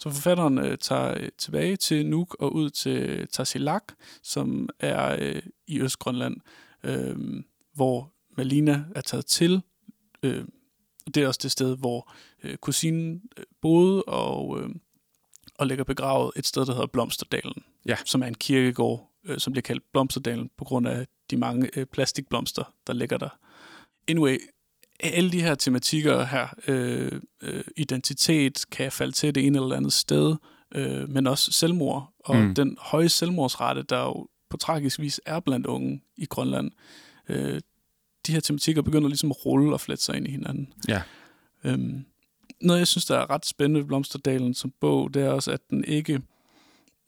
så 0.00 0.10
forfatteren 0.10 0.58
øh, 0.58 0.78
tager 0.78 1.14
øh, 1.20 1.28
tilbage 1.38 1.76
til 1.76 2.06
Nuuk 2.06 2.36
og 2.38 2.54
ud 2.54 2.70
til 2.70 3.28
Tarsilak, 3.28 3.82
som 4.22 4.68
er 4.78 5.16
øh, 5.20 5.42
i 5.66 5.80
Østgrønland, 5.80 6.36
øh, 6.84 7.16
hvor 7.74 8.12
Malina 8.36 8.84
er 8.94 9.00
taget 9.00 9.26
til. 9.26 9.62
Øh, 10.22 10.44
det 11.14 11.22
er 11.22 11.26
også 11.28 11.40
det 11.42 11.50
sted, 11.50 11.76
hvor 11.76 12.12
øh, 12.42 12.56
kusinen 12.56 13.22
øh, 13.36 13.44
boede 13.62 14.02
og, 14.02 14.60
øh, 14.60 14.70
og 15.58 15.66
ligger 15.66 15.84
begravet 15.84 16.32
et 16.36 16.46
sted, 16.46 16.66
der 16.66 16.72
hedder 16.72 16.86
Blomsterdalen, 16.86 17.62
Ja. 17.86 17.96
som 18.04 18.22
er 18.22 18.26
en 18.26 18.34
kirkegård, 18.34 19.10
øh, 19.24 19.38
som 19.38 19.52
bliver 19.52 19.62
kaldt 19.62 19.92
Blomsterdalen 19.92 20.50
på 20.58 20.64
grund 20.64 20.88
af 20.88 21.06
de 21.30 21.36
mange 21.36 21.70
øh, 21.76 21.86
plastikblomster, 21.86 22.74
der 22.86 22.92
ligger 22.92 23.18
der. 23.18 23.28
Anyway, 24.08 24.38
alle 25.02 25.32
de 25.32 25.42
her 25.42 25.54
tematikker 25.54 26.24
her, 26.24 26.48
øh, 26.68 27.20
øh, 27.42 27.64
identitet, 27.76 28.64
kan 28.70 28.84
jeg 28.84 28.92
falde 28.92 29.12
til 29.12 29.34
det 29.34 29.46
ene 29.46 29.58
eller 29.58 29.76
andet 29.76 29.92
sted, 29.92 30.36
øh, 30.74 31.08
men 31.08 31.26
også 31.26 31.52
selvmord, 31.52 32.14
og 32.24 32.36
mm. 32.36 32.54
den 32.54 32.76
høje 32.80 33.08
selvmordsrate, 33.08 33.82
der 33.82 34.02
jo 34.02 34.28
på 34.50 34.56
tragisk 34.56 35.00
vis 35.00 35.20
er 35.26 35.40
blandt 35.40 35.66
unge 35.66 36.02
i 36.16 36.24
Grønland. 36.24 36.70
Øh, 37.28 37.60
de 38.26 38.32
her 38.32 38.40
tematikker 38.40 38.82
begynder 38.82 39.08
ligesom 39.08 39.30
at 39.30 39.46
rulle 39.46 39.72
og 39.72 39.80
flette 39.80 40.04
sig 40.04 40.16
ind 40.16 40.28
i 40.28 40.30
hinanden. 40.30 40.72
Ja. 40.88 41.02
Øhm, 41.64 42.04
noget, 42.60 42.78
jeg 42.78 42.88
synes, 42.88 43.04
der 43.04 43.18
er 43.18 43.30
ret 43.30 43.46
spændende 43.46 43.80
ved 43.80 43.86
Blomsterdalen 43.86 44.54
som 44.54 44.72
bog, 44.80 45.14
det 45.14 45.22
er 45.22 45.28
også, 45.28 45.50
at 45.50 45.60
den 45.70 45.84
ikke, 45.84 46.20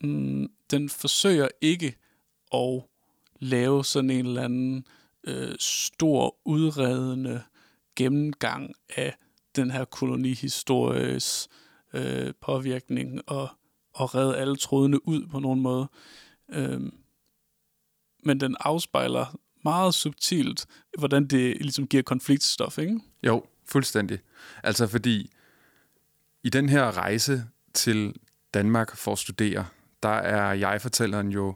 mm, 0.01 0.49
den 0.71 0.89
forsøger 0.89 1.49
ikke 1.61 1.95
at 2.55 2.83
lave 3.41 3.85
sådan 3.85 4.11
en 4.11 4.27
eller 4.27 4.43
anden 4.43 4.87
øh, 5.25 5.55
stor, 5.59 6.37
udredende 6.45 7.43
gennemgang 7.97 8.75
af 8.97 9.17
den 9.57 9.71
her 9.71 9.85
kolonihistories 9.85 11.49
øh, 11.93 12.33
påvirkning 12.41 13.21
og, 13.27 13.49
og 13.95 14.15
redde 14.15 14.37
alle 14.37 14.57
trådene 14.57 15.09
ud 15.09 15.27
på 15.27 15.39
nogen 15.39 15.61
måde. 15.61 15.89
Øhm, 16.49 16.95
men 18.25 18.41
den 18.41 18.57
afspejler 18.61 19.39
meget 19.65 19.95
subtilt, 19.95 20.67
hvordan 20.99 21.27
det 21.27 21.57
ligesom 21.61 21.87
giver 21.87 22.03
konfliktstof, 22.03 22.79
ikke? 22.79 23.01
Jo, 23.23 23.45
fuldstændig. 23.65 24.19
Altså 24.63 24.87
fordi 24.87 25.31
i 26.43 26.51
den 26.51 26.69
her 26.69 26.97
rejse 26.97 27.45
til 27.75 28.15
Danmark 28.55 28.97
for 28.97 29.13
at 29.13 29.19
studere, 29.19 29.67
der 30.03 30.09
er 30.09 30.53
jeg-fortælleren 30.53 31.29
jo 31.29 31.55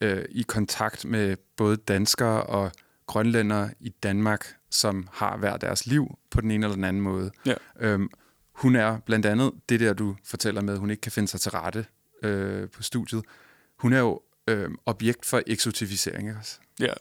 øh, 0.00 0.24
i 0.30 0.42
kontakt 0.42 1.04
med 1.04 1.36
både 1.56 1.76
danskere 1.76 2.42
og 2.42 2.72
grønlændere 3.06 3.70
i 3.80 3.88
Danmark, 3.88 4.56
som 4.74 5.08
har 5.12 5.36
hver 5.36 5.56
deres 5.56 5.86
liv 5.86 6.18
på 6.30 6.40
den 6.40 6.50
ene 6.50 6.66
eller 6.66 6.74
den 6.74 6.84
anden 6.84 7.02
måde. 7.02 7.30
Ja. 7.46 7.54
Øhm, 7.80 8.08
hun 8.52 8.76
er 8.76 8.98
blandt 9.06 9.26
andet 9.26 9.52
det 9.68 9.80
der, 9.80 9.92
du 9.92 10.16
fortæller 10.24 10.60
med, 10.62 10.78
hun 10.78 10.90
ikke 10.90 11.00
kan 11.00 11.12
finde 11.12 11.28
sig 11.28 11.40
til 11.40 11.50
rette 11.50 11.86
øh, 12.22 12.68
på 12.68 12.82
studiet. 12.82 13.24
Hun 13.78 13.92
er 13.92 13.98
jo 13.98 14.20
øh, 14.48 14.70
objekt 14.86 15.26
for 15.26 15.42
eksotificering, 15.46 16.28
ikke 16.28 16.38
også? 16.40 16.58
Ja. 16.80 16.92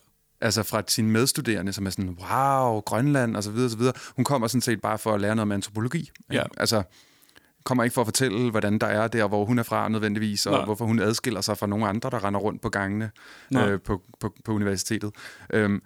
altså 0.41 0.63
fra 0.63 0.83
sine 0.87 1.09
medstuderende, 1.09 1.73
som 1.73 1.85
er 1.85 1.89
sådan, 1.89 2.17
wow, 2.31 2.81
Grønland 2.81 3.37
og 3.37 3.43
så 3.43 3.51
videre, 3.51 3.67
og 3.67 3.71
så 3.71 3.77
videre. 3.77 3.93
Hun 4.15 4.25
kommer 4.25 4.47
sådan 4.47 4.61
set 4.61 4.81
bare 4.81 4.97
for 4.97 5.13
at 5.13 5.21
lære 5.21 5.35
noget 5.35 5.47
om 5.47 5.51
antropologi. 5.51 5.99
ikke? 5.99 6.13
Ja. 6.31 6.43
Altså, 6.57 6.83
kommer 7.63 7.83
ikke 7.83 7.93
for 7.93 8.01
at 8.01 8.07
fortælle, 8.07 8.51
hvordan 8.51 8.77
der 8.79 8.87
er 8.87 9.07
der, 9.07 9.27
hvor 9.27 9.45
hun 9.45 9.59
er 9.59 9.63
fra 9.63 9.89
nødvendigvis, 9.89 10.45
og 10.45 10.53
Nej. 10.53 10.65
hvorfor 10.65 10.85
hun 10.85 10.99
adskiller 10.99 11.41
sig 11.41 11.57
fra 11.57 11.67
nogle 11.67 11.87
andre, 11.87 12.09
der 12.09 12.23
render 12.23 12.39
rundt 12.39 12.61
på 12.61 12.69
gangene 12.69 13.11
Nej. 13.49 13.69
øh, 13.69 13.81
på, 13.81 14.01
på, 14.19 14.35
på 14.45 14.51
universitetet. 14.51 15.11
Øhm, 15.49 15.81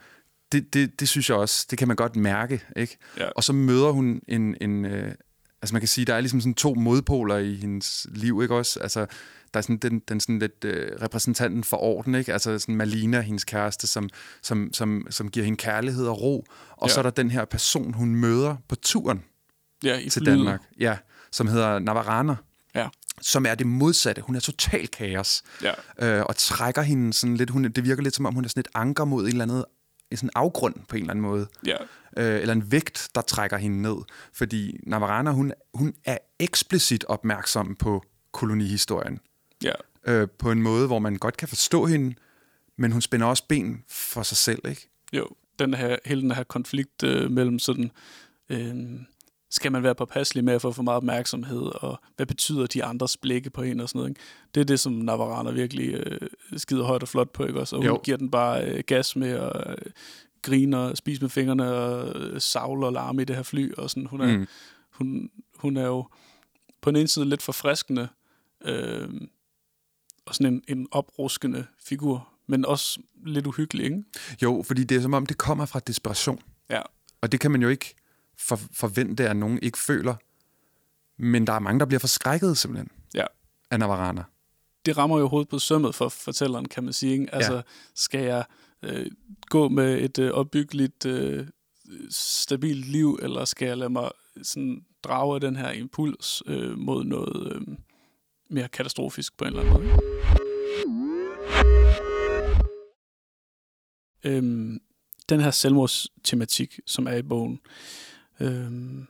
det, 0.51 0.73
det, 0.73 0.99
det 0.99 1.09
synes 1.09 1.29
jeg 1.29 1.37
også, 1.37 1.67
det 1.69 1.77
kan 1.79 1.87
man 1.87 1.97
godt 1.97 2.15
mærke, 2.15 2.61
ikke? 2.75 2.97
Ja. 3.17 3.29
Og 3.35 3.43
så 3.43 3.53
møder 3.53 3.91
hun 3.91 4.21
en, 4.27 4.55
en 4.61 4.85
øh, 4.85 5.15
altså 5.61 5.73
man 5.75 5.81
kan 5.81 5.87
sige, 5.87 6.05
der 6.05 6.13
er 6.13 6.19
ligesom 6.19 6.41
sådan 6.41 6.53
to 6.53 6.73
modpoler 6.73 7.37
i 7.37 7.55
hendes 7.55 8.07
liv, 8.11 8.39
ikke 8.41 8.55
også? 8.55 8.79
Altså, 8.79 8.99
der 9.53 9.57
er 9.57 9.61
sådan 9.61 9.77
den, 9.77 9.99
den 9.99 10.19
sådan 10.19 10.39
lidt 10.39 10.63
øh, 10.65 10.91
repræsentanten 11.01 11.63
for 11.63 11.77
orden, 11.77 12.15
ikke? 12.15 12.33
Altså 12.33 12.59
sådan 12.59 12.75
Malina, 12.75 13.21
hendes 13.21 13.43
kæreste, 13.43 13.87
som, 13.87 14.09
som, 14.41 14.69
som, 14.73 15.07
som 15.09 15.29
giver 15.31 15.43
hende 15.45 15.57
kærlighed 15.57 16.07
og 16.07 16.21
ro. 16.21 16.45
Og 16.71 16.87
Ja. 16.87 16.93
så 16.93 16.99
er 16.99 17.03
der 17.03 17.09
den 17.09 17.31
her 17.31 17.45
person, 17.45 17.93
hun 17.93 18.15
møder 18.15 18.55
på 18.69 18.75
turen 18.75 19.23
Ja, 19.83 19.97
i 19.99 20.09
til 20.09 20.21
flyet. 20.21 20.37
Danmark, 20.37 20.61
ja, 20.79 20.97
som 21.31 21.47
hedder 21.47 21.79
Navarana, 21.79 22.35
Ja. 22.75 22.87
som 23.21 23.45
er 23.45 23.55
det 23.55 23.67
modsatte. 23.67 24.21
Hun 24.21 24.35
er 24.35 24.39
total 24.39 24.87
kaos, 24.87 25.43
Ja. 25.63 25.71
øh, 26.19 26.25
og 26.25 26.35
trækker 26.35 26.81
hende 26.81 27.13
sådan 27.13 27.37
lidt, 27.37 27.49
hun, 27.49 27.63
det 27.63 27.83
virker 27.83 28.03
lidt 28.03 28.15
som 28.15 28.25
om, 28.25 28.33
hun 28.33 28.45
er 28.45 28.49
sådan 28.49 28.59
et 28.61 28.67
anker 28.73 29.05
mod 29.05 29.23
en 29.23 29.27
eller 29.29 29.43
anden 29.43 29.57
en 29.57 29.63
sådan 30.15 30.29
afgrund 30.35 30.75
på 30.87 30.95
en 30.95 31.01
eller 31.01 31.11
anden 31.11 31.21
måde. 31.21 31.47
Ja. 31.65 31.77
Øh, 32.17 32.41
eller 32.41 32.53
en 32.53 32.71
vægt, 32.71 33.09
der 33.15 33.21
trækker 33.21 33.57
hende 33.57 33.81
ned. 33.81 33.97
Fordi 34.33 34.79
Navarana, 34.83 35.31
hun, 35.31 35.53
hun 35.73 35.93
er 36.05 36.17
eksplicit 36.39 37.05
opmærksom 37.05 37.75
på 37.75 38.03
kolonihistorien. 38.31 39.19
Ja. 39.63 39.71
Øh, 40.07 40.27
på 40.39 40.51
en 40.51 40.61
måde, 40.61 40.87
hvor 40.87 40.99
man 40.99 41.15
godt 41.15 41.37
kan 41.37 41.47
forstå 41.47 41.85
hende, 41.85 42.15
men 42.77 42.91
hun 42.91 43.01
spænder 43.01 43.27
også 43.27 43.43
ben 43.49 43.83
for 43.89 44.23
sig 44.23 44.37
selv, 44.37 44.59
ikke? 44.69 44.89
Jo, 45.13 45.27
den 45.59 45.73
her, 45.73 45.97
hele 46.05 46.21
den 46.21 46.31
her 46.31 46.43
konflikt 46.43 47.03
øh, 47.03 47.31
mellem 47.31 47.59
sådan, 47.59 47.91
øh, 48.49 48.75
skal 49.49 49.71
man 49.71 49.83
være 49.83 49.95
påpasselig 49.95 50.43
med 50.43 50.53
at 50.53 50.61
få 50.61 50.71
for 50.71 50.83
meget 50.83 50.97
opmærksomhed, 50.97 51.61
og 51.61 51.99
hvad 52.15 52.25
betyder 52.25 52.65
de 52.67 52.83
andres 52.83 53.17
blikke 53.17 53.49
på 53.49 53.61
en 53.61 53.79
og 53.79 53.89
sådan 53.89 53.99
noget, 53.99 54.09
ikke? 54.09 54.21
Det 54.55 54.61
er 54.61 54.65
det, 54.65 54.79
som 54.79 54.93
Navarana 54.93 55.51
virkelig 55.51 55.93
øh, 55.93 56.19
skider 56.57 56.83
højt 56.83 57.01
og 57.01 57.07
flot 57.07 57.29
på, 57.29 57.45
ikke 57.45 57.59
også? 57.59 57.75
Og 57.75 57.81
hun 57.81 57.87
Jo. 57.91 58.01
giver 58.03 58.17
den 58.17 58.31
bare 58.31 58.65
øh, 58.65 58.83
gas 58.87 59.15
med 59.15 59.29
at 59.29 59.69
øh, 59.69 59.77
grine 60.41 60.77
og 60.79 60.97
spise 60.97 61.21
med 61.21 61.29
fingrene 61.29 61.73
og 61.73 62.15
øh, 62.21 62.41
savle 62.41 62.85
og 62.85 62.93
larme 62.93 63.21
i 63.21 63.25
det 63.25 63.35
her 63.35 63.43
fly, 63.43 63.73
og 63.75 63.89
sådan, 63.89 64.05
hun 64.05 64.21
er, 64.21 64.37
Mm. 64.37 64.47
hun, 64.91 65.29
hun 65.55 65.77
er 65.77 65.85
jo 65.85 66.07
på 66.81 66.91
den 66.91 66.95
ene 66.97 67.07
side 67.07 67.25
lidt 67.25 67.41
forfriskende, 67.41 68.07
øh, 68.65 69.09
og 70.25 70.35
sådan 70.35 70.53
en, 70.53 70.63
en 70.77 70.87
opruskende 70.91 71.65
figur, 71.83 72.27
men 72.47 72.65
også 72.65 72.99
lidt 73.25 73.47
uhyggelig, 73.47 73.83
ikke? 73.85 74.03
Jo, 74.43 74.63
fordi 74.67 74.83
det 74.83 74.97
er 74.97 75.01
som 75.01 75.13
om, 75.13 75.25
det 75.25 75.37
kommer 75.37 75.65
fra 75.65 75.79
desperation. 75.79 76.39
Ja. 76.69 76.81
Og 77.21 77.31
det 77.31 77.39
kan 77.39 77.51
man 77.51 77.61
jo 77.61 77.69
ikke 77.69 77.95
for, 78.39 78.59
forvente, 78.73 79.29
at 79.29 79.35
nogen 79.37 79.59
ikke 79.61 79.77
føler. 79.77 80.15
Men 81.17 81.47
der 81.47 81.53
er 81.53 81.59
mange, 81.59 81.79
der 81.79 81.85
bliver 81.85 81.99
forskrækket 81.99 82.57
simpelthen 82.57 82.89
Ja. 83.13 83.25
af 83.71 83.79
Navarana. 83.79 84.23
det 84.85 84.97
rammer 84.97 85.19
jo 85.19 85.27
hovedet 85.27 85.49
på 85.49 85.59
sømmet 85.59 85.95
for 85.95 86.09
fortælleren, 86.09 86.65
kan 86.67 86.83
man 86.83 86.93
sige. 86.93 87.11
Ikke? 87.13 87.35
Altså, 87.35 87.53
Ja. 87.55 87.61
skal 87.95 88.23
jeg 88.23 88.45
øh, 88.83 89.11
gå 89.49 89.67
med 89.69 90.01
et 90.01 90.19
øh, 90.19 90.31
opbyggeligt, 90.31 91.05
øh, 91.05 91.47
stabilt 92.09 92.85
liv, 92.85 93.19
eller 93.21 93.45
skal 93.45 93.67
jeg 93.67 93.77
lade 93.77 93.89
mig 93.89 94.09
sådan 94.43 94.85
drage 95.03 95.35
af 95.35 95.41
den 95.41 95.55
her 95.55 95.71
impuls 95.71 96.43
øh, 96.45 96.77
mod 96.77 97.03
noget 97.03 97.53
øh, 97.55 97.61
mere 98.49 98.67
katastrofisk 98.67 99.37
på 99.37 99.45
en 99.45 99.47
eller 99.47 99.61
anden 99.63 99.73
måde? 99.87 99.99
Øhm, 104.23 104.79
den 105.29 105.39
her 105.39 105.51
selvmordstematik, 105.51 106.79
som 106.85 107.07
er 107.07 107.13
i 107.15 107.21
bogen, 107.21 107.59
øhm, 108.39 109.07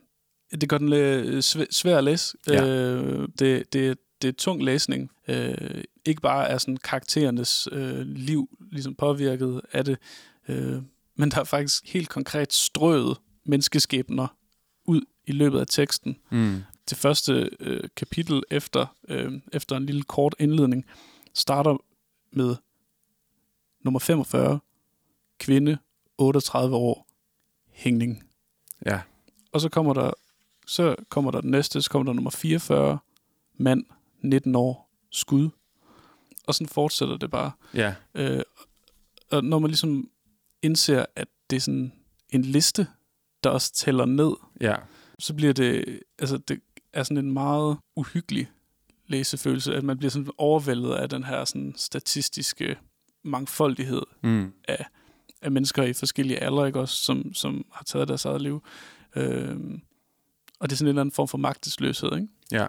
det 0.60 0.68
gør 0.68 0.78
den 0.78 0.88
lidt 0.88 1.44
svæ- 1.56 1.70
svær 1.70 1.98
at 1.98 2.04
læse. 2.04 2.36
Ja. 2.46 2.66
Øh, 2.66 3.28
det, 3.38 3.72
det, 3.72 3.98
det 4.22 4.28
er 4.28 4.32
tung 4.32 4.62
læsning. 4.62 5.10
Øh, 5.28 5.84
ikke 6.04 6.20
bare 6.20 6.48
er 6.48 6.58
sådan 6.58 6.76
karakterernes 6.76 7.68
øh, 7.72 7.98
liv 8.06 8.58
ligesom 8.72 8.94
påvirket 8.94 9.60
af 9.72 9.84
det, 9.84 9.98
øh, 10.48 10.82
men 11.16 11.30
der 11.30 11.40
er 11.40 11.44
faktisk 11.44 11.92
helt 11.92 12.08
konkret 12.08 12.52
strøget 12.52 13.16
menneskeskæbner 13.44 14.36
ud 14.84 15.00
i 15.26 15.32
løbet 15.32 15.60
af 15.60 15.66
teksten. 15.66 16.16
Mm. 16.30 16.62
Det 16.90 16.98
første 16.98 17.50
øh, 17.60 17.88
kapitel 17.96 18.42
efter, 18.50 18.86
øh, 19.08 19.32
efter 19.52 19.76
en 19.76 19.86
lille 19.86 20.02
kort 20.02 20.34
indledning 20.38 20.86
starter 21.34 21.76
med 22.32 22.56
nummer 23.84 24.00
45, 24.00 24.58
kvinde, 25.38 25.78
38 26.18 26.76
år, 26.76 27.06
hængning. 27.70 28.24
Ja. 28.86 29.00
Og 29.52 29.60
så 29.60 29.68
kommer 29.68 29.92
der 29.94 30.10
så 30.66 30.96
kommer 31.08 31.30
der 31.30 31.40
den 31.40 31.50
næste, 31.50 31.82
så 31.82 31.90
kommer 31.90 32.06
der 32.06 32.12
nummer 32.12 32.30
44, 32.30 32.98
mand, 33.58 33.84
19 34.22 34.54
år, 34.54 34.90
skud. 35.10 35.48
Og 36.46 36.54
sådan 36.54 36.68
fortsætter 36.68 37.16
det 37.16 37.30
bare. 37.30 37.52
Ja. 37.74 37.94
Øh, 38.14 38.42
og 39.30 39.44
når 39.44 39.58
man 39.58 39.70
ligesom 39.70 40.10
indser, 40.62 41.06
at 41.16 41.28
det 41.50 41.56
er 41.56 41.60
sådan 41.60 41.92
en 42.30 42.42
liste, 42.42 42.86
der 43.44 43.50
også 43.50 43.72
tæller 43.74 44.04
ned, 44.04 44.32
Ja. 44.60 44.76
så 45.18 45.34
bliver 45.34 45.52
det, 45.52 46.00
altså 46.18 46.38
det 46.38 46.60
er 46.92 47.02
sådan 47.02 47.16
en 47.24 47.32
meget 47.32 47.78
uhyggelig 47.96 48.50
læsefølelse, 49.06 49.74
at 49.74 49.84
man 49.84 49.98
bliver 49.98 50.10
sådan 50.10 50.30
overvældet 50.38 50.94
af 50.94 51.08
den 51.08 51.24
her 51.24 51.44
sådan 51.44 51.74
statistiske 51.76 52.78
mangfoldighed 53.24 54.02
Mm. 54.22 54.52
af 55.42 55.50
mennesker 55.50 55.82
i 55.82 55.92
forskellige 55.92 56.38
aldre, 56.38 56.66
ikke 56.66 56.80
også, 56.80 56.94
som, 57.04 57.34
som 57.34 57.64
har 57.72 57.84
taget 57.84 58.08
deres 58.08 58.24
eget 58.24 58.42
liv. 58.42 58.62
Øh, 59.18 59.56
og 60.60 60.68
det 60.70 60.74
er 60.74 60.76
sådan 60.76 60.86
en 60.86 60.88
eller 60.88 61.00
anden 61.00 61.12
form 61.12 61.28
for 61.28 61.38
magtesløshed, 61.38 62.12
ikke? 62.14 62.28
Ja. 62.50 62.66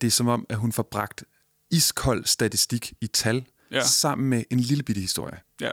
Det 0.00 0.06
er 0.06 0.10
som 0.10 0.28
om, 0.28 0.46
at 0.48 0.56
hun 0.56 0.72
får 0.72 0.82
bragt 0.82 1.24
iskold 1.70 2.24
statistik 2.24 2.92
i 3.00 3.06
tal 3.06 3.44
Ja. 3.70 3.82
sammen 3.82 4.28
med 4.30 4.44
en 4.50 4.60
lille 4.60 4.82
bitte 4.82 5.00
historie. 5.00 5.40
Ja. 5.60 5.70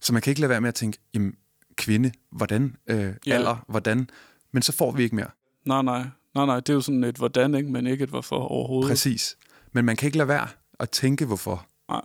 Så 0.00 0.12
man 0.12 0.22
kan 0.22 0.30
ikke 0.30 0.40
lade 0.40 0.50
være 0.50 0.60
med 0.60 0.68
at 0.68 0.74
tænke, 0.74 0.98
jamen, 1.14 1.36
kvinde, 1.76 2.12
hvordan, 2.30 2.76
øh, 2.86 3.14
Ja. 3.26 3.32
alder, 3.34 3.64
hvordan, 3.68 4.10
men 4.52 4.62
så 4.62 4.72
får 4.72 4.90
vi 4.92 5.02
ikke 5.02 5.16
mere. 5.16 5.30
Nej, 5.64 5.82
nej. 5.82 6.06
Nej, 6.34 6.46
nej, 6.46 6.56
det 6.56 6.68
er 6.68 6.74
jo 6.74 6.80
sådan 6.80 7.04
et 7.04 7.16
hvordan, 7.16 7.54
ikke? 7.54 7.70
men 7.70 7.86
ikke 7.86 8.04
et 8.04 8.10
hvorfor 8.10 8.36
overhovedet. 8.36 8.88
Præcis. 8.90 9.36
Men 9.72 9.84
man 9.84 9.96
kan 9.96 10.06
ikke 10.06 10.18
lade 10.18 10.28
være 10.28 10.48
at 10.78 10.90
tænke, 10.90 11.26
hvorfor. 11.26 11.66
Nej. 11.88 12.00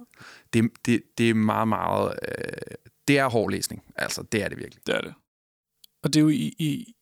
Det, 0.53 0.71
det, 0.85 1.03
det 1.17 1.29
er 1.29 1.33
meget, 1.33 1.67
meget... 1.67 2.19
Øh, 2.27 2.75
det 3.07 3.17
er 3.19 3.29
hård 3.29 3.51
læsning. 3.51 3.83
Altså, 3.95 4.21
det 4.31 4.43
er 4.43 4.49
det 4.49 4.57
virkelig. 4.57 4.87
Det 4.87 4.95
er 4.95 5.01
det. 5.01 5.13
Og 6.03 6.13
det 6.13 6.19
er 6.19 6.23
jo, 6.23 6.29
i, 6.29 6.55
i, 6.59 6.95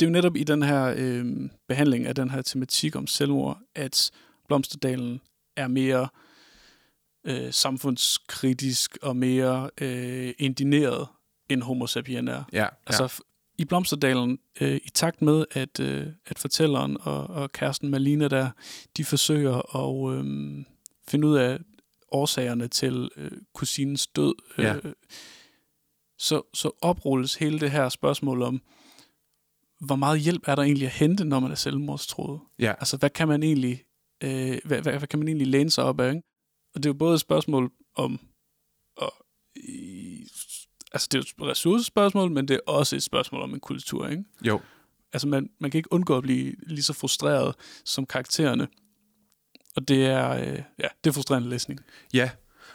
det 0.00 0.06
er 0.06 0.10
jo 0.10 0.12
netop 0.12 0.36
i 0.36 0.44
den 0.44 0.62
her 0.62 0.94
øh, 0.96 1.24
behandling 1.68 2.06
af 2.06 2.14
den 2.14 2.30
her 2.30 2.42
tematik 2.42 2.96
om 2.96 3.06
selvmord, 3.06 3.58
at 3.74 4.10
Blomsterdalen 4.48 5.20
er 5.56 5.68
mere 5.68 6.08
øh, 7.24 7.52
samfundskritisk 7.52 8.98
og 9.02 9.16
mere 9.16 9.70
øh, 9.80 10.34
indineret, 10.38 11.08
end 11.48 11.62
Homo 11.62 11.86
sapien 11.86 12.28
er. 12.28 12.44
Ja, 12.52 12.66
Altså 12.86 13.04
f- 13.06 13.54
i 13.58 13.64
Blomsterdalen, 13.64 14.38
øh, 14.60 14.80
i 14.84 14.90
takt 14.94 15.22
med, 15.22 15.44
at, 15.50 15.80
øh, 15.80 16.06
at 16.26 16.38
fortælleren 16.38 16.96
og, 17.00 17.26
og 17.26 17.52
kæresten 17.52 17.88
Malina 17.90 18.28
der, 18.28 18.50
de 18.96 19.04
forsøger 19.04 19.76
at 19.76 20.14
øh, 20.18 20.24
finde 21.08 21.26
ud 21.28 21.36
af 21.36 21.58
årsagerne 22.12 22.68
til 22.68 23.10
øh, 23.16 23.30
kusinens 23.54 24.06
død, 24.06 24.34
øh, 24.58 24.64
Ja. 24.64 24.74
så, 26.18 26.42
så 26.54 26.70
oprulles 26.82 27.34
hele 27.34 27.60
det 27.60 27.70
her 27.70 27.88
spørgsmål 27.88 28.42
om, 28.42 28.60
hvor 29.80 29.96
meget 29.96 30.20
hjælp 30.20 30.42
er 30.46 30.54
der 30.54 30.62
egentlig 30.62 30.86
at 30.86 30.92
hente, 30.92 31.24
når 31.24 31.40
man 31.40 31.50
er 31.50 31.54
selvmordstroet? 31.54 32.40
ja. 32.58 32.74
Altså, 32.78 32.96
hvad 32.96 33.10
kan 33.10 33.28
man 33.28 33.42
egentlig, 33.42 33.84
øh, 34.24 34.58
hvad, 34.64 34.82
hvad, 34.82 34.98
hvad 34.98 35.08
kan 35.08 35.18
man 35.18 35.28
egentlig 35.28 35.46
læne 35.46 35.70
sig 35.70 35.84
op 35.84 36.00
af? 36.00 36.08
Ikke? 36.08 36.22
Og 36.74 36.82
det 36.82 36.86
er 36.86 36.90
jo 36.90 36.98
både 36.98 37.14
et 37.14 37.20
spørgsmål 37.20 37.72
om, 37.96 38.20
og, 38.96 39.12
i, 39.56 40.26
altså 40.92 41.08
det 41.10 41.18
er 41.18 41.22
jo 41.38 41.44
et 41.44 41.50
ressourcespørgsmål, 41.50 42.30
men 42.30 42.48
det 42.48 42.54
er 42.54 42.60
også 42.72 42.96
et 42.96 43.02
spørgsmål 43.02 43.42
om 43.42 43.54
en 43.54 43.60
kultur, 43.60 44.08
ikke? 44.08 44.24
Jo. 44.42 44.60
Altså, 45.12 45.28
man, 45.28 45.50
man 45.60 45.70
kan 45.70 45.78
ikke 45.78 45.92
undgå 45.92 46.16
at 46.16 46.22
blive 46.22 46.54
lige 46.66 46.82
så 46.82 46.92
frustreret 46.92 47.54
som 47.84 48.06
karaktererne. 48.06 48.68
Og 49.76 49.88
det 49.88 50.06
er, 50.06 50.30
øh, 50.30 50.62
ja, 50.78 50.88
det 51.04 51.10
er 51.10 51.12
frustrerende 51.12 51.48
læsning. 51.48 51.80
Ja, 52.14 52.30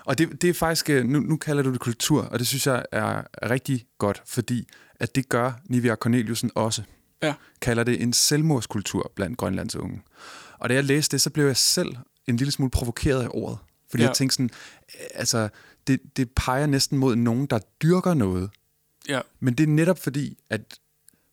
og 0.05 0.17
det, 0.17 0.41
det 0.41 0.49
er 0.49 0.53
faktisk, 0.53 0.89
øh, 0.89 1.05
nu, 1.05 1.19
nu 1.19 1.37
kalder 1.37 1.63
du 1.63 1.71
det 1.71 1.79
kultur, 1.79 2.21
og 2.23 2.39
det 2.39 2.47
synes 2.47 2.67
jeg 2.67 2.85
er 2.91 3.23
rigtig 3.49 3.85
godt, 3.97 4.21
fordi 4.25 4.67
at 4.99 5.15
det 5.15 5.29
gør 5.29 5.51
Nivea 5.65 5.95
Corneliusen 5.95 6.51
også. 6.55 6.83
Ja. 7.23 7.33
Kalder 7.61 7.83
det 7.83 8.01
en 8.01 8.13
selvmordskultur 8.13 9.11
blandt 9.15 9.37
Grønlands 9.37 9.75
unge. 9.75 10.01
Og 10.59 10.69
da 10.69 10.73
jeg 10.73 10.83
læste 10.83 11.11
det, 11.11 11.21
så 11.21 11.29
blev 11.29 11.45
jeg 11.45 11.57
selv 11.57 11.95
en 12.27 12.37
lille 12.37 12.51
smule 12.51 12.71
provokeret 12.71 13.23
af 13.23 13.27
ordet. 13.31 13.57
Fordi 13.89 14.03
Ja. 14.03 14.09
jeg 14.09 14.15
tænkte 14.15 14.35
sådan, 14.35 14.49
altså, 15.13 15.49
det, 15.87 15.99
det 16.17 16.29
peger 16.35 16.65
næsten 16.65 16.97
mod 16.97 17.15
nogen, 17.15 17.45
der 17.45 17.59
dyrker 17.81 18.13
noget. 18.13 18.49
Ja, 19.09 19.21
Men 19.39 19.53
det 19.53 19.63
er 19.63 19.67
netop 19.67 19.99
fordi, 19.99 20.37
at 20.49 20.61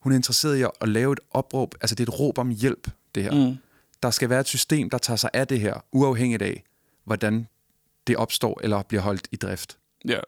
hun 0.01 0.12
er 0.12 0.17
interesseret 0.17 0.59
i 0.59 0.65
at 0.81 0.89
lave 0.89 1.12
et 1.12 1.21
opråb, 1.31 1.75
altså 1.81 1.95
det 1.95 2.09
er 2.09 2.12
et 2.12 2.19
råb 2.21 2.39
om 2.39 2.49
hjælp, 2.51 2.91
det 3.15 3.23
her. 3.23 3.51
mm. 3.51 3.57
Der 4.03 4.11
skal 4.11 4.29
være 4.31 4.41
et 4.41 4.47
system, 4.49 4.91
der 4.91 4.99
tager 4.99 5.17
sig 5.17 5.31
af 5.33 5.47
det 5.49 5.61
her, 5.61 5.85
uafhængigt 5.93 6.43
af, 6.43 6.65
hvordan 7.05 7.47
det 8.07 8.17
opstår 8.17 8.61
eller 8.62 8.83
bliver 8.83 9.01
holdt 9.03 9.29
i 9.33 9.37
drift. 9.37 9.79
Ja. 10.09 10.21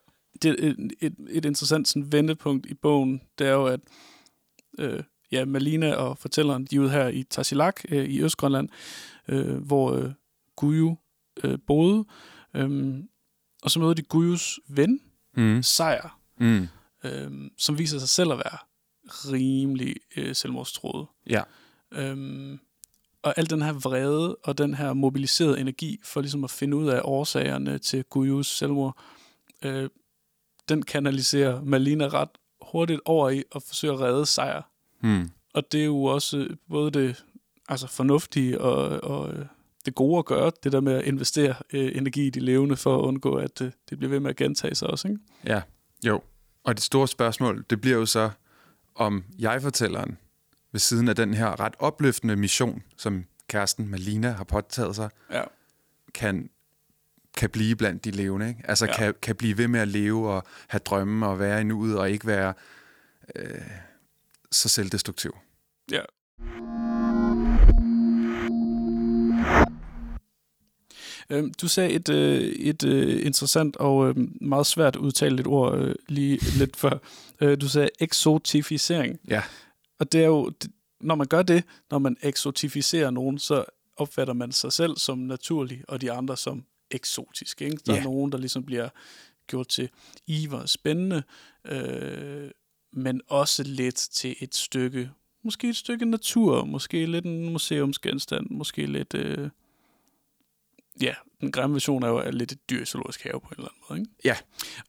Det 0.42 0.50
er 0.50 0.54
et, 0.68 0.92
et, 1.00 1.14
et 1.30 1.44
interessant 1.44 1.88
sådan, 1.88 2.12
vendepunkt 2.12 2.66
i 2.66 2.74
bogen, 2.74 3.20
det 3.38 3.46
er 3.46 3.52
jo, 3.52 3.66
at 3.66 3.80
øh, 4.78 5.02
ja, 5.34 5.44
Malina 5.44 5.94
og 5.94 6.18
fortælleren, 6.18 6.64
de 6.64 6.76
er 6.76 6.80
ude 6.80 6.90
her 6.90 7.08
i 7.08 7.22
Tarsilak 7.22 7.80
øh, 7.88 8.04
i 8.04 8.22
Østgrønland, 8.22 8.68
øh, 9.28 9.56
hvor 9.56 9.92
øh, 9.92 10.10
Guyu 10.56 10.96
øh, 11.44 11.58
boede. 11.66 12.04
Øhm, 12.54 13.08
og 13.62 13.70
så 13.70 13.78
møder 13.80 13.94
de 13.94 14.02
Guyus 14.02 14.60
ven, 14.68 15.00
Mm. 15.36 15.62
Sejr, 15.62 16.18
Mm. 16.40 16.68
øh, 17.04 17.50
som 17.58 17.78
viser 17.78 17.98
sig 17.98 18.08
selv 18.08 18.32
at 18.32 18.38
være 18.38 18.58
rimelig 19.32 19.96
øh, 20.16 20.34
selvmordstroet. 20.34 21.06
Ja. 21.30 21.42
Øhm, 21.92 22.58
og 23.22 23.34
al 23.38 23.50
den 23.50 23.62
her 23.62 23.72
vrede 23.72 24.36
og 24.44 24.58
den 24.58 24.74
her 24.74 24.92
mobiliserede 24.92 25.60
energi 25.60 26.00
for 26.04 26.20
ligesom 26.20 26.44
at 26.44 26.50
finde 26.50 26.76
ud 26.76 26.88
af 26.88 27.00
årsagerne 27.04 27.78
til 27.78 28.04
Guyus 28.04 28.46
selvmord, 28.46 28.98
øh, 29.64 29.88
den 30.68 30.82
kanaliserer 30.82 31.62
Malina 31.62 32.04
ret 32.08 32.28
hurtigt 32.62 33.00
over 33.04 33.30
i 33.30 33.42
at 33.54 33.62
forsøge 33.62 33.92
at 33.92 34.00
redde 34.00 34.26
sejr. 34.26 34.62
Mm. 35.04 35.30
Og 35.54 35.72
det 35.72 35.80
er 35.80 35.84
jo 35.84 36.02
også 36.04 36.56
både 36.70 36.90
det 36.90 37.24
altså 37.68 37.86
fornuftige 37.86 38.60
og, 38.60 39.04
og 39.10 39.32
øh, 39.34 39.46
det 39.86 39.94
gode 39.94 40.18
at 40.18 40.24
gøre, 40.24 40.52
det 40.64 40.72
der 40.72 40.80
med 40.80 40.92
at 40.92 41.04
investere 41.04 41.54
øh, 41.72 41.96
energi 41.96 42.26
i 42.26 42.30
de 42.30 42.40
levende 42.40 42.76
for 42.76 42.98
at 42.98 43.00
undgå, 43.00 43.34
at 43.34 43.60
øh, 43.60 43.70
det 43.90 43.98
bliver 43.98 44.10
ved 44.10 44.20
med 44.20 44.30
at 44.30 44.36
gentage 44.36 44.74
sig 44.74 44.88
også. 44.88 45.08
Ikke? 45.08 45.20
Ja, 45.44 45.62
jo. 46.06 46.20
Og 46.64 46.74
det 46.74 46.82
store 46.82 47.08
spørgsmål, 47.08 47.64
det 47.70 47.80
bliver 47.80 47.96
jo 47.96 48.06
så, 48.06 48.30
om 48.94 49.24
jeg-fortælleren 49.38 50.18
ved 50.72 50.80
siden 50.80 51.08
af 51.08 51.16
den 51.16 51.34
her 51.34 51.60
ret 51.60 51.74
opløftende 51.78 52.36
mission, 52.36 52.82
som 52.96 53.24
kæresten 53.48 53.88
Malina 53.88 54.30
har 54.30 54.44
påtaget 54.44 54.96
sig, 54.96 55.10
Ja. 55.30 55.42
kan, 56.14 56.50
kan 57.36 57.50
blive 57.50 57.76
blandt 57.76 58.04
de 58.04 58.10
levende. 58.10 58.48
Ikke? 58.48 58.60
Altså 58.64 58.86
ja. 58.86 58.96
kan, 58.96 59.14
kan 59.22 59.36
blive 59.36 59.58
ved 59.58 59.68
med 59.68 59.80
at 59.80 59.88
leve 59.88 60.30
og 60.30 60.44
have 60.68 60.80
drømme 60.84 61.26
og 61.26 61.38
være 61.38 61.60
i 61.60 61.64
nuet 61.64 61.98
og 61.98 62.10
ikke 62.10 62.26
være 62.26 62.54
øh, 63.36 63.60
så 64.54 64.68
selvdestruktiv. 64.68 65.32
Ja. 65.92 66.02
Øhm, 71.30 71.52
Du 71.54 71.68
sagde 71.68 71.90
et, 71.90 72.08
øh, 72.08 72.40
et 72.42 72.84
øh, 72.84 73.26
interessant 73.26 73.76
og 73.76 74.08
øh, 74.08 74.14
meget 74.40 74.66
svært 74.66 74.96
udtalt 74.96 75.40
et 75.40 75.46
ord 75.46 75.78
øh, 75.78 75.94
lige 76.08 76.38
lidt 76.58 76.76
før. 76.76 76.98
Du 77.56 77.68
sagde 77.68 77.88
eksotificering. 78.00 79.20
Ja. 79.28 79.42
Og 79.98 80.12
det 80.12 80.20
er 80.22 80.26
jo, 80.26 80.52
når 81.00 81.14
man 81.14 81.26
gør 81.26 81.42
det, 81.42 81.64
når 81.90 81.98
man 81.98 82.16
eksotificerer 82.22 83.10
nogen, 83.10 83.38
så 83.38 83.64
opfatter 83.96 84.34
man 84.34 84.52
sig 84.52 84.72
selv 84.72 84.96
som 84.96 85.18
naturlig, 85.18 85.82
og 85.88 86.00
de 86.00 86.12
andre 86.12 86.36
som 86.36 86.64
eksotisk. 86.90 87.62
Ikke? 87.62 87.76
Der 87.86 87.92
er 87.92 87.96
Ja. 87.96 88.02
nogen, 88.04 88.32
der 88.32 88.38
ligesom 88.38 88.64
bliver 88.64 88.88
gjort 89.46 89.68
til 89.68 89.88
iver 90.26 90.58
og 90.60 90.68
spændende, 90.68 91.22
øh, 91.64 92.50
men 92.96 93.20
også 93.28 93.62
lidt 93.62 93.96
til 93.96 94.36
et 94.40 94.54
stykke, 94.54 95.10
måske 95.42 95.68
et 95.68 95.76
stykke 95.76 96.04
natur, 96.04 96.64
måske 96.64 97.06
lidt 97.06 97.24
en 97.24 97.52
museumsgenstand, 97.52 98.46
måske 98.50 98.86
lidt, 98.86 99.14
øh, 99.14 99.50
ja, 101.00 101.14
den 101.40 101.52
grimme 101.52 101.74
version 101.74 102.02
er 102.02 102.08
jo 102.08 102.16
er 102.16 102.30
lidt 102.30 102.52
et 102.52 102.70
dyr 102.70 102.84
zoologisk 102.84 103.22
have 103.22 103.40
på 103.40 103.48
en 103.48 103.54
eller 103.56 103.68
anden 103.68 103.82
måde. 103.90 104.00
Ikke? 104.00 104.12
Ja. 104.24 104.36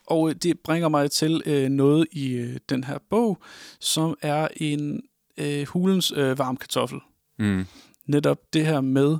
Og 0.07 0.29
øh, 0.29 0.35
det 0.35 0.59
bringer 0.59 0.89
mig 0.89 1.11
til 1.11 1.41
øh, 1.45 1.69
noget 1.69 2.07
i 2.11 2.33
øh, 2.33 2.57
den 2.69 2.83
her 2.83 2.97
bog, 3.09 3.43
som 3.79 4.17
er 4.21 4.47
en 4.55 5.03
øh, 5.37 5.67
hulens 5.67 6.11
øh, 6.11 6.37
varm 6.37 6.57
kartoffel. 6.57 6.99
Mm. 7.39 7.65
Netop 8.05 8.53
det 8.53 8.65
her 8.65 8.81
med 8.81 9.17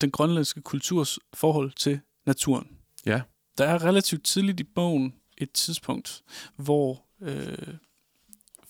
den 0.00 0.10
grønlandske 0.10 0.60
kulturs 0.60 1.18
forhold 1.34 1.72
til 1.76 2.00
naturen. 2.26 2.68
Ja. 3.06 3.22
Der 3.58 3.64
er 3.64 3.84
relativt 3.84 4.24
tidligt 4.24 4.60
i 4.60 4.64
bogen 4.64 5.14
et 5.38 5.52
tidspunkt, 5.52 6.22
hvor 6.56 7.04
øh, 7.22 7.74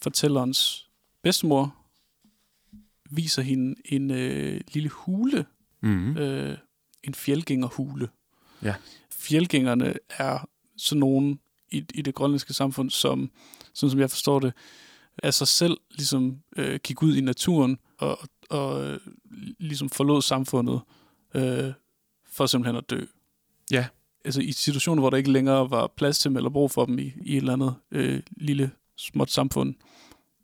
fortællerens 0.03 0.91
bedstemor 1.23 1.77
viser 3.11 3.43
hende 3.43 3.75
en 3.85 4.11
øh, 4.11 4.61
lille 4.73 4.89
hule, 4.89 5.47
Mm. 5.85 6.17
øh, 6.17 6.59
en 7.03 7.15
fjeldgængerhule. 7.15 8.09
Ja. 8.63 8.75
Fjeldgængerne 9.13 9.95
er 10.19 10.49
sådan 10.77 11.01
nogen 11.01 11.41
i, 11.71 11.85
i 11.95 12.03
det 12.03 12.15
grønlandske 12.15 12.53
samfund, 12.55 12.91
som, 12.91 13.31
sådan 13.75 13.91
som 13.91 14.01
jeg 14.01 14.11
forstår 14.11 14.41
det, 14.41 14.53
af 15.23 15.35
sig 15.35 15.49
selv 15.49 15.77
ligesom 15.91 16.39
øh, 16.57 16.81
gik 16.85 17.03
ud 17.03 17.17
i 17.17 17.21
naturen 17.21 17.79
og, 17.99 18.19
og 18.51 18.85
øh, 18.85 19.01
ligesom 19.59 19.91
forlod 19.91 20.23
samfundet 20.23 20.81
øh, 21.35 21.73
for 22.27 22.47
simpelthen 22.47 22.77
at 22.77 22.91
dø. 22.91 23.05
Ja. 23.71 23.87
Altså 24.25 24.41
i 24.41 24.53
situationer, 24.53 25.01
hvor 25.03 25.11
der 25.11 25.17
ikke 25.17 25.33
længere 25.33 25.71
var 25.71 25.87
plads 25.97 26.19
til 26.19 26.29
dem 26.29 26.37
eller 26.37 26.51
brug 26.51 26.71
for 26.71 26.85
dem 26.85 26.99
i, 26.99 27.13
i 27.23 27.33
et 27.33 27.37
eller 27.37 27.53
andet 27.53 27.75
øh, 27.91 28.23
lille 28.37 28.71
småt 28.97 29.31
samfund, 29.31 29.75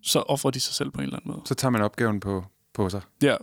så 0.02 0.18
offrer 0.18 0.50
de 0.50 0.60
sig 0.60 0.74
selv 0.74 0.90
på 0.90 1.00
en 1.00 1.04
eller 1.04 1.16
anden 1.16 1.30
måde. 1.30 1.42
Så 1.44 1.54
tager 1.54 1.70
man 1.70 1.82
opgaven 1.82 2.20
på, 2.20 2.44
på 2.74 2.88
sig. 2.88 3.00
Ja. 3.22 3.36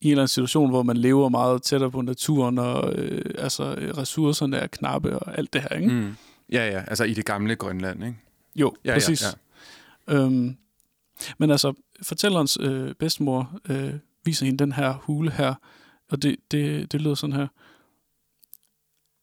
I 0.00 0.06
en 0.06 0.10
eller 0.10 0.22
anden 0.22 0.28
situation, 0.28 0.70
hvor 0.70 0.82
man 0.82 0.96
lever 0.96 1.28
meget 1.28 1.62
tættere 1.62 1.90
på 1.90 2.00
naturen, 2.00 2.58
og 2.58 2.94
øh, 2.94 3.34
altså, 3.38 3.64
ressourcerne 3.96 4.56
er 4.56 4.66
knappe 4.66 5.18
og 5.18 5.38
alt 5.38 5.52
det 5.52 5.62
her, 5.62 5.68
ikke? 5.68 5.92
Mm. 5.92 6.16
Ja, 6.52 6.66
ja, 6.70 6.84
altså 6.86 7.04
i 7.04 7.14
det 7.14 7.24
gamle 7.24 7.56
Grønland, 7.56 8.04
ikke? 8.04 8.16
Jo, 8.56 8.74
Ja, 8.84 8.92
præcis. 8.92 9.22
Ja, 9.22 10.14
ja. 10.14 10.18
Øhm, 10.18 10.56
men 11.38 11.50
altså, 11.50 11.72
fortællerens 12.02 12.58
øh, 12.60 12.94
bedstemor 12.94 13.58
øh, 13.68 13.94
viser 14.24 14.46
hende 14.46 14.58
den 14.58 14.72
her 14.72 14.92
hule 14.92 15.30
her, 15.30 15.54
og 16.10 16.22
det, 16.22 16.36
det, 16.50 16.92
det 16.92 17.02
lyder 17.02 17.14
sådan 17.14 17.36
her. 17.36 17.46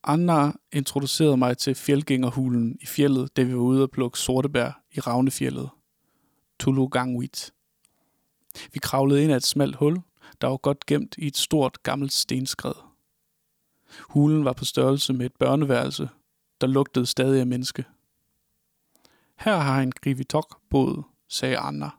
Anna 0.03 0.51
introducerede 0.71 1.37
mig 1.37 1.57
til 1.57 1.75
fjeldgængerhulen 1.75 2.77
i 2.81 2.85
fjellet, 2.85 3.37
da 3.37 3.43
vi 3.43 3.53
var 3.53 3.61
ude 3.61 3.83
at 3.83 3.91
plukke 3.91 4.19
sortebær 4.19 4.83
i 4.91 4.99
Ravnefjellet. 4.99 5.69
Tulugangwit. 6.59 7.53
Vi 8.73 8.79
kravlede 8.79 9.23
ind 9.23 9.31
ad 9.31 9.37
et 9.37 9.43
smalt 9.43 9.75
hul, 9.75 10.01
der 10.41 10.47
var 10.47 10.57
godt 10.57 10.85
gemt 10.85 11.15
i 11.17 11.27
et 11.27 11.37
stort 11.37 11.83
gammelt 11.83 12.13
stenskred. 12.13 12.73
Hulen 13.99 14.45
var 14.45 14.53
på 14.53 14.65
størrelse 14.65 15.13
med 15.13 15.25
et 15.25 15.35
børneværelse, 15.39 16.09
der 16.61 16.67
lugtede 16.67 17.05
stadig 17.05 17.39
af 17.39 17.47
menneske. 17.47 17.85
Her 19.37 19.57
har 19.57 19.81
en 19.81 19.91
grivitok 19.91 20.61
boet, 20.69 21.03
sagde 21.29 21.57
Anna. 21.57 21.89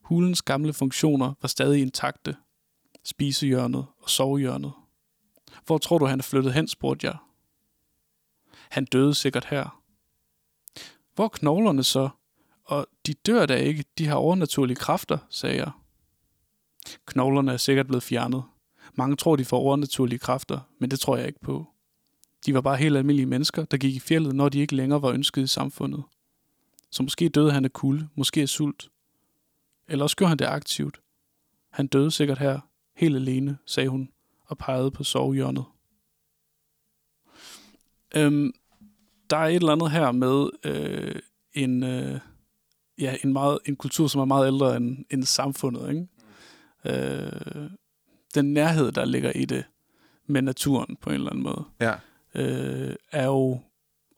Hulens 0.00 0.42
gamle 0.42 0.72
funktioner 0.72 1.34
var 1.42 1.48
stadig 1.48 1.82
intakte. 1.82 2.36
Spisehjørnet 3.04 3.86
og 3.98 4.10
sovehjørnet. 4.10 4.72
Hvor 5.66 5.78
tror 5.78 5.98
du, 5.98 6.06
han 6.06 6.18
er 6.18 6.22
flyttet 6.22 6.52
hen, 6.52 6.68
spurgte 6.68 7.06
jeg. 7.06 7.16
Han 8.70 8.84
døde 8.84 9.14
sikkert 9.14 9.44
her. 9.44 9.82
Hvor 11.14 11.24
er 11.24 11.28
knoglerne 11.28 11.84
så? 11.84 12.08
Og 12.64 12.86
de 13.06 13.14
dør 13.14 13.46
da 13.46 13.56
ikke, 13.56 13.84
de 13.98 14.06
har 14.06 14.14
overnaturlige 14.14 14.76
kræfter, 14.76 15.18
sagde 15.30 15.56
jeg. 15.56 15.70
Knoglerne 17.06 17.52
er 17.52 17.56
sikkert 17.56 17.86
blevet 17.86 18.02
fjernet. 18.02 18.44
Mange 18.94 19.16
tror, 19.16 19.36
de 19.36 19.44
får 19.44 19.58
overnaturlige 19.58 20.18
kræfter, 20.18 20.60
men 20.78 20.90
det 20.90 21.00
tror 21.00 21.16
jeg 21.16 21.26
ikke 21.26 21.40
på. 21.40 21.66
De 22.46 22.54
var 22.54 22.60
bare 22.60 22.76
helt 22.76 22.96
almindelige 22.96 23.26
mennesker, 23.26 23.64
der 23.64 23.76
gik 23.76 23.94
i 23.94 24.00
fjellet, 24.00 24.34
når 24.34 24.48
de 24.48 24.58
ikke 24.58 24.76
længere 24.76 25.02
var 25.02 25.10
ønsket 25.10 25.42
i 25.42 25.46
samfundet. 25.46 26.02
Så 26.90 27.02
måske 27.02 27.28
døde 27.28 27.52
han 27.52 27.64
af 27.64 27.72
kulde, 27.72 28.08
måske 28.14 28.42
af 28.42 28.48
sult. 28.48 28.90
Eller 29.88 30.02
også 30.02 30.16
gjorde 30.16 30.28
han 30.28 30.38
det 30.38 30.44
aktivt. 30.44 31.00
Han 31.70 31.86
døde 31.86 32.10
sikkert 32.10 32.38
her, 32.38 32.60
helt 32.96 33.16
alene, 33.16 33.58
sagde 33.66 33.88
hun 33.88 34.08
og 34.52 34.58
pegede 34.58 34.90
på 34.90 35.04
sovehjørnet. 35.04 35.64
Øhm, 38.16 38.52
der 39.30 39.36
er 39.36 39.46
et 39.46 39.54
eller 39.56 39.72
andet 39.72 39.90
her 39.90 40.12
med 40.12 40.50
øh, 40.64 41.14
en, 41.52 41.82
øh, 41.82 42.20
ja, 42.98 43.16
en, 43.24 43.32
meget, 43.32 43.58
en 43.66 43.76
kultur, 43.76 44.06
som 44.06 44.20
er 44.20 44.24
meget 44.24 44.46
ældre 44.46 44.76
end, 44.76 45.04
end 45.10 45.24
samfundet. 45.24 45.88
Ikke? 45.90 46.08
Øh, 46.84 47.70
den 48.34 48.52
nærhed, 48.52 48.92
der 48.92 49.04
ligger 49.04 49.30
i 49.32 49.44
det 49.44 49.64
med 50.26 50.42
naturen 50.42 50.96
på 50.96 51.10
en 51.10 51.14
eller 51.14 51.30
anden 51.30 51.42
måde, 51.44 51.64
Ja. 51.80 51.94
øh, 52.34 52.94
er 53.12 53.24
jo 53.26 53.60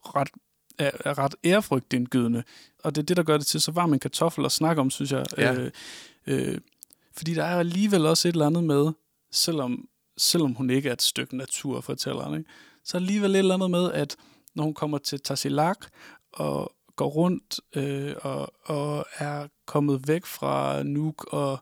ret, 0.01 0.29
er, 0.79 0.91
er 1.05 1.17
ret 1.17 1.35
ærefrygtindgydende. 1.43 2.43
Og 2.83 2.95
det 2.95 3.01
er 3.01 3.05
det, 3.05 3.17
der 3.17 3.23
gør 3.23 3.37
det 3.37 3.47
til 3.47 3.61
så 3.61 3.71
varm 3.71 3.93
en 3.93 3.99
kartoffel 3.99 4.45
at 4.45 4.51
snakke 4.51 4.79
om, 4.81 4.89
synes 4.89 5.11
jeg. 5.11 5.25
Ja. 5.37 5.53
Øh, 5.53 5.71
øh, 6.27 6.57
fordi 7.17 7.33
der 7.33 7.43
er 7.43 7.59
alligevel 7.59 8.05
også 8.05 8.27
et 8.27 8.33
eller 8.33 8.45
andet 8.45 8.63
med, 8.63 8.91
selvom, 9.31 9.87
selvom 10.17 10.53
hun 10.53 10.69
ikke 10.69 10.89
er 10.89 10.93
et 10.93 11.01
stykke 11.01 11.37
natur, 11.37 11.81
fortæller 11.81 12.37
ikke? 12.37 12.49
så 12.83 12.97
alligevel 12.97 13.35
eller 13.35 13.53
andet 13.53 13.71
med, 13.71 13.91
at 13.91 14.15
når 14.55 14.63
hun 14.63 14.73
kommer 14.73 14.97
til 14.97 15.19
Tassilak 15.19 15.85
og 16.33 16.71
går 16.95 17.07
rundt 17.07 17.59
øh, 17.75 18.13
og, 18.21 18.53
og 18.63 19.05
er 19.17 19.47
kommet 19.65 20.07
væk 20.07 20.25
fra 20.25 20.83
Nuuk, 20.83 21.33
og 21.33 21.59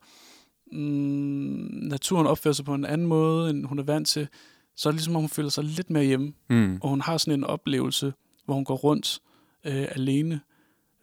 mm, 0.71 1.69
naturen 1.81 2.27
opfører 2.27 2.53
sig 2.53 2.65
på 2.65 2.73
en 2.73 2.85
anden 2.85 3.07
måde, 3.07 3.49
end 3.49 3.65
hun 3.65 3.79
er 3.79 3.83
vant 3.83 4.07
til, 4.07 4.27
så 4.75 4.89
er 4.89 4.91
det 4.91 4.97
ligesom, 4.97 5.15
om 5.15 5.21
hun 5.21 5.29
føler 5.29 5.49
sig 5.49 5.63
lidt 5.63 5.89
mere 5.89 6.03
hjemme. 6.03 6.33
Mm. 6.49 6.79
Og 6.81 6.89
hun 6.89 7.01
har 7.01 7.17
sådan 7.17 7.39
en 7.39 7.43
oplevelse, 7.43 8.13
hvor 8.45 8.55
hun 8.55 8.65
går 8.65 8.75
rundt 8.75 9.21
øh, 9.65 9.87
alene. 9.91 10.41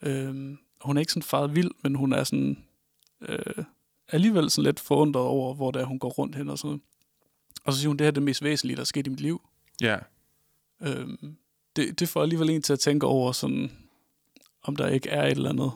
Øh, 0.02 0.56
hun 0.80 0.96
er 0.96 1.00
ikke 1.00 1.12
sådan 1.12 1.22
faret 1.22 1.54
vild, 1.54 1.70
men 1.82 1.94
hun 1.94 2.12
er 2.12 2.24
sådan 2.24 2.58
øh, 3.28 3.64
alligevel 4.08 4.50
sådan 4.50 4.64
lidt 4.64 4.80
forundret 4.80 5.24
over, 5.24 5.54
hvor 5.54 5.70
det 5.70 5.82
er, 5.82 5.86
hun 5.86 5.98
går 5.98 6.08
rundt 6.08 6.36
hen 6.36 6.48
og 6.48 6.58
sådan 6.58 6.68
noget. 6.68 6.82
Og 7.64 7.72
så 7.72 7.78
siger 7.78 7.88
hun, 7.88 7.96
det 7.96 8.04
her 8.04 8.08
er 8.10 8.14
det 8.14 8.22
mest 8.22 8.42
væsentlige, 8.42 8.76
der 8.76 8.80
er 8.80 8.84
sket 8.84 9.06
i 9.06 9.10
mit 9.10 9.20
liv. 9.20 9.42
Ja. 9.80 9.98
Øh, 10.82 11.08
det, 11.76 12.00
det 12.00 12.08
får 12.08 12.22
alligevel 12.22 12.50
en 12.50 12.62
til 12.62 12.72
at 12.72 12.80
tænke 12.80 13.06
over, 13.06 13.32
sådan, 13.32 13.72
om 14.62 14.76
der 14.76 14.88
ikke 14.88 15.08
er 15.08 15.26
et 15.26 15.30
eller 15.30 15.50
andet 15.50 15.72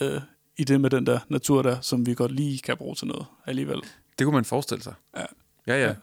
øh, 0.00 0.20
i 0.56 0.64
det 0.64 0.80
med 0.80 0.90
den 0.90 1.06
der 1.06 1.18
natur 1.28 1.62
der, 1.62 1.80
som 1.80 2.06
vi 2.06 2.14
godt 2.14 2.32
lige 2.32 2.58
kan 2.58 2.76
bruge 2.76 2.94
til 2.94 3.06
noget 3.06 3.26
alligevel. 3.46 3.80
Det 4.18 4.24
kunne 4.24 4.34
man 4.34 4.44
forestille 4.44 4.82
sig. 4.82 4.94
Ja. 5.16 5.24
Ja, 5.66 5.74
ja. 5.74 5.86
Ja. 5.86 5.94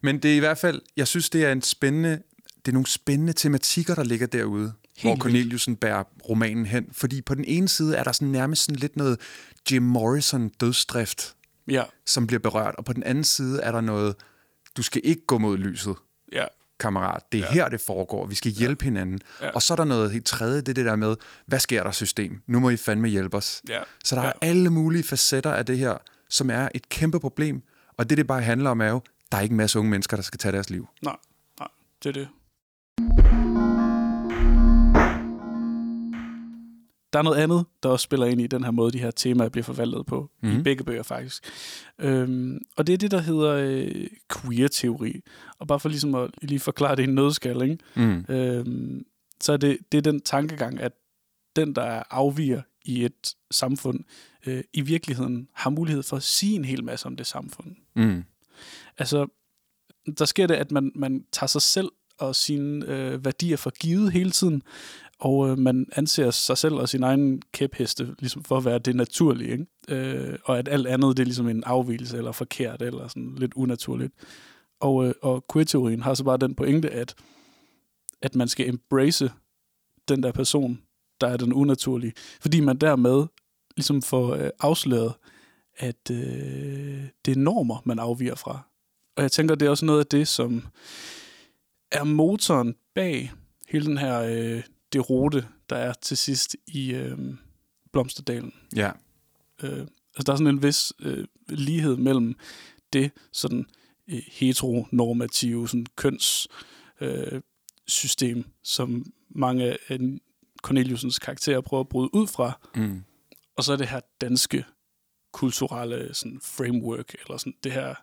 Men 0.00 0.18
det 0.18 0.32
er 0.32 0.36
i 0.36 0.38
hvert 0.38 0.58
fald, 0.58 0.82
jeg 0.96 1.08
synes, 1.08 1.30
det 1.30 1.44
er 1.44 1.52
en 1.52 1.62
spændende, 1.62 2.22
det 2.56 2.68
er 2.68 2.72
nogle 2.72 2.86
spændende 2.86 3.32
tematikker, 3.32 3.94
der 3.94 4.04
ligger 4.04 4.26
derude, 4.26 4.72
Helt 4.96 5.16
hvor. 5.16 5.22
Corneliusen 5.22 5.76
bærer 5.76 6.04
romanen 6.28 6.66
hen. 6.66 6.88
Fordi 6.92 7.22
på 7.22 7.34
den 7.34 7.44
ene 7.44 7.68
side 7.68 7.96
er 7.96 8.04
der 8.04 8.12
sådan 8.12 8.28
nærmest 8.28 8.64
sådan 8.64 8.78
lidt 8.78 8.96
noget 8.96 9.20
Jim 9.70 9.82
Morrison 9.82 10.48
dødsdrift, 10.48 11.36
Ja, 11.72 11.84
som 12.06 12.26
bliver 12.26 12.40
berørt, 12.40 12.74
og 12.78 12.84
på 12.84 12.92
den 12.92 13.02
anden 13.02 13.24
side 13.24 13.62
er 13.62 13.72
der 13.72 13.80
noget, 13.80 14.16
du 14.76 14.82
skal 14.82 15.00
ikke 15.04 15.26
gå 15.26 15.38
mod 15.38 15.56
lyset, 15.56 15.96
ja, 16.32 16.44
kammerat. 16.78 17.22
Det 17.32 17.40
er 17.40 17.44
ja. 17.44 17.52
her, 17.52 17.68
det 17.68 17.80
foregår. 17.80 18.26
Vi 18.26 18.34
skal 18.34 18.52
hjælpe 18.52 18.84
ja. 18.84 18.90
hinanden. 18.90 19.20
Ja. 19.40 19.50
Og 19.50 19.62
så 19.62 19.74
er 19.74 19.76
der 19.76 19.84
noget 19.84 20.10
helt 20.10 20.26
tredje, 20.26 20.60
det 20.60 20.68
er 20.68 20.74
det 20.74 20.84
der 20.84 20.96
med, 20.96 21.16
hvad 21.46 21.58
sker 21.58 21.82
der 21.82 21.90
system? 21.90 22.42
Nu 22.46 22.60
må 22.60 22.70
I 22.70 22.76
fandme 22.76 23.08
hjælpe 23.08 23.36
os. 23.36 23.62
ja. 23.68 23.80
Så 24.04 24.16
der 24.16 24.22
ja. 24.22 24.28
er 24.28 24.32
alle 24.42 24.70
mulige 24.70 25.02
facetter 25.04 25.52
af 25.52 25.66
det 25.66 25.78
her, 25.78 25.96
som 26.28 26.50
er 26.50 26.68
et 26.74 26.88
kæmpe 26.88 27.20
problem. 27.20 27.62
Og 27.96 28.10
det, 28.10 28.18
det 28.18 28.26
bare 28.26 28.42
handler 28.42 28.70
om, 28.70 28.80
er 28.80 28.88
jo, 28.88 29.00
der 29.32 29.38
er 29.38 29.42
ikke 29.42 29.52
en 29.52 29.56
masse 29.56 29.78
unge 29.78 29.90
mennesker, 29.90 30.16
der 30.16 30.22
skal 30.22 30.38
tage 30.38 30.52
deres 30.52 30.70
liv. 30.70 30.88
Nej, 31.02 31.16
nej, 31.58 31.68
det 32.02 32.08
er 32.08 32.12
det. 32.12 32.28
Der 37.12 37.18
er 37.18 37.22
noget 37.22 37.36
andet, 37.38 37.64
der 37.82 37.88
også 37.88 38.04
spiller 38.04 38.26
ind 38.26 38.40
i 38.40 38.46
den 38.46 38.64
her 38.64 38.70
måde, 38.70 38.92
de 38.92 38.98
her 38.98 39.10
temaer 39.10 39.48
bliver 39.48 39.64
forvaltet 39.64 40.06
på. 40.06 40.30
Mm. 40.42 40.48
I 40.50 40.54
Mhm. 40.54 40.64
begge 40.64 40.84
bøger, 40.84 41.02
faktisk. 41.02 41.44
Øhm, 41.98 42.58
og 42.76 42.86
det 42.86 42.92
er 42.92 42.96
det, 42.98 43.10
der 43.10 43.20
hedder 43.20 43.54
øh, 43.54 44.06
queer-teori. 44.32 45.20
Og 45.58 45.66
bare 45.66 45.80
for 45.80 45.88
ligesom 45.88 46.14
at 46.14 46.30
lige 46.42 46.60
forklare 46.60 46.96
det 46.96 47.02
i 47.02 47.08
en 47.08 47.14
nødskal, 47.14 47.62
ikke? 47.62 47.78
Mm. 47.96 48.24
Øhm, 48.28 49.04
så 49.40 49.52
er 49.52 49.56
det, 49.56 49.78
det 49.92 49.98
er 49.98 50.02
den 50.02 50.20
tankegang, 50.20 50.80
at 50.80 50.92
den, 51.56 51.74
der 51.74 51.82
er 51.82 52.02
afviger 52.10 52.62
i 52.84 53.04
et 53.04 53.34
samfund, 53.50 54.00
øh, 54.46 54.64
i 54.72 54.80
virkeligheden 54.80 55.48
har 55.54 55.70
mulighed 55.70 56.02
for 56.02 56.16
at 56.16 56.22
sige 56.22 56.54
en 56.54 56.64
hel 56.64 56.84
masse 56.84 57.06
om 57.06 57.16
det 57.16 57.26
samfund. 57.26 57.76
Mm. 57.96 58.24
Altså, 58.98 59.26
der 60.18 60.24
sker 60.24 60.46
det, 60.46 60.54
at 60.54 60.70
man, 60.72 60.92
man 60.94 61.24
tager 61.32 61.48
sig 61.48 61.62
selv 61.62 61.88
og 62.18 62.36
sine 62.36 62.86
øh, 62.86 63.24
værdier 63.24 63.56
for 63.56 63.70
givet 63.70 64.12
hele 64.12 64.30
tiden, 64.30 64.62
og 65.22 65.48
øh, 65.48 65.58
man 65.58 65.86
anser 65.96 66.30
sig 66.30 66.58
selv 66.58 66.74
og 66.74 66.88
sin 66.88 67.02
egen 67.02 67.42
kæpheste 67.52 68.14
ligesom 68.18 68.44
for 68.44 68.56
at 68.56 68.64
være 68.64 68.78
det 68.78 68.96
naturlige, 68.96 69.52
ikke? 69.52 69.66
Øh, 69.88 70.38
og 70.44 70.58
at 70.58 70.68
alt 70.68 70.86
andet 70.86 71.16
det 71.16 71.22
er 71.22 71.26
ligesom 71.26 71.48
en 71.48 71.64
afvielse 71.64 72.16
eller 72.16 72.32
forkert 72.32 72.82
eller 72.82 73.08
sådan 73.08 73.34
lidt 73.36 73.54
unaturligt. 73.54 74.12
Og, 74.80 75.06
øh, 75.06 75.14
og 75.22 75.44
queer-teorien 75.52 76.02
har 76.02 76.14
så 76.14 76.24
bare 76.24 76.36
den 76.36 76.54
pointe, 76.54 76.90
at, 76.90 77.14
at 78.22 78.34
man 78.34 78.48
skal 78.48 78.68
embrace 78.68 79.32
den 80.08 80.22
der 80.22 80.32
person, 80.32 80.82
der 81.20 81.26
er 81.26 81.36
den 81.36 81.52
unaturlige, 81.52 82.12
fordi 82.40 82.60
man 82.60 82.76
dermed 82.76 83.26
ligesom 83.76 84.02
får 84.02 84.34
øh, 84.34 84.50
afsløret, 84.60 85.14
at 85.76 86.10
øh, 86.10 87.04
det 87.24 87.32
er 87.32 87.36
normer, 87.36 87.82
man 87.84 87.98
afviger 87.98 88.34
fra. 88.34 88.60
Og 89.16 89.22
jeg 89.22 89.32
tænker, 89.32 89.54
det 89.54 89.66
er 89.66 89.70
også 89.70 89.84
noget 89.84 90.00
af 90.00 90.06
det, 90.06 90.28
som 90.28 90.66
er 91.92 92.04
motoren 92.04 92.74
bag 92.94 93.32
hele 93.68 93.86
den 93.86 93.98
her 93.98 94.20
øh, 94.20 94.62
derote, 94.92 95.48
der 95.70 95.76
er 95.76 95.92
til 95.92 96.16
sidst 96.16 96.56
i 96.66 96.92
øh, 96.94 97.18
Blomsterdalen. 97.92 98.52
Ja. 98.76 98.90
Øh, 99.62 99.78
altså, 99.80 100.22
der 100.26 100.32
er 100.32 100.36
sådan 100.36 100.46
en 100.54 100.62
vis 100.62 100.92
øh, 101.00 101.26
lighed 101.48 101.96
mellem 101.96 102.34
det 102.92 103.10
sådan 103.32 103.66
øh, 104.08 104.22
heteronormative 104.32 105.68
sådan 105.68 105.86
køns 105.96 106.48
øh, 107.00 107.40
system, 107.86 108.44
som 108.62 109.12
mange 109.30 109.64
af 109.88 109.98
Corneliusens 110.62 111.18
karakterer 111.18 111.60
prøver 111.60 111.80
at 111.80 111.88
bryde 111.88 112.14
ud 112.14 112.26
fra, 112.26 112.60
Mm. 112.76 113.02
og 113.56 113.64
så 113.64 113.72
er 113.72 113.76
det 113.76 113.88
her 113.88 114.00
danske 114.20 114.64
kulturelle 115.32 116.14
sådan 116.14 116.40
framework, 116.42 117.14
eller 117.14 117.36
sådan 117.36 117.54
det 117.64 117.72
her, 117.72 117.94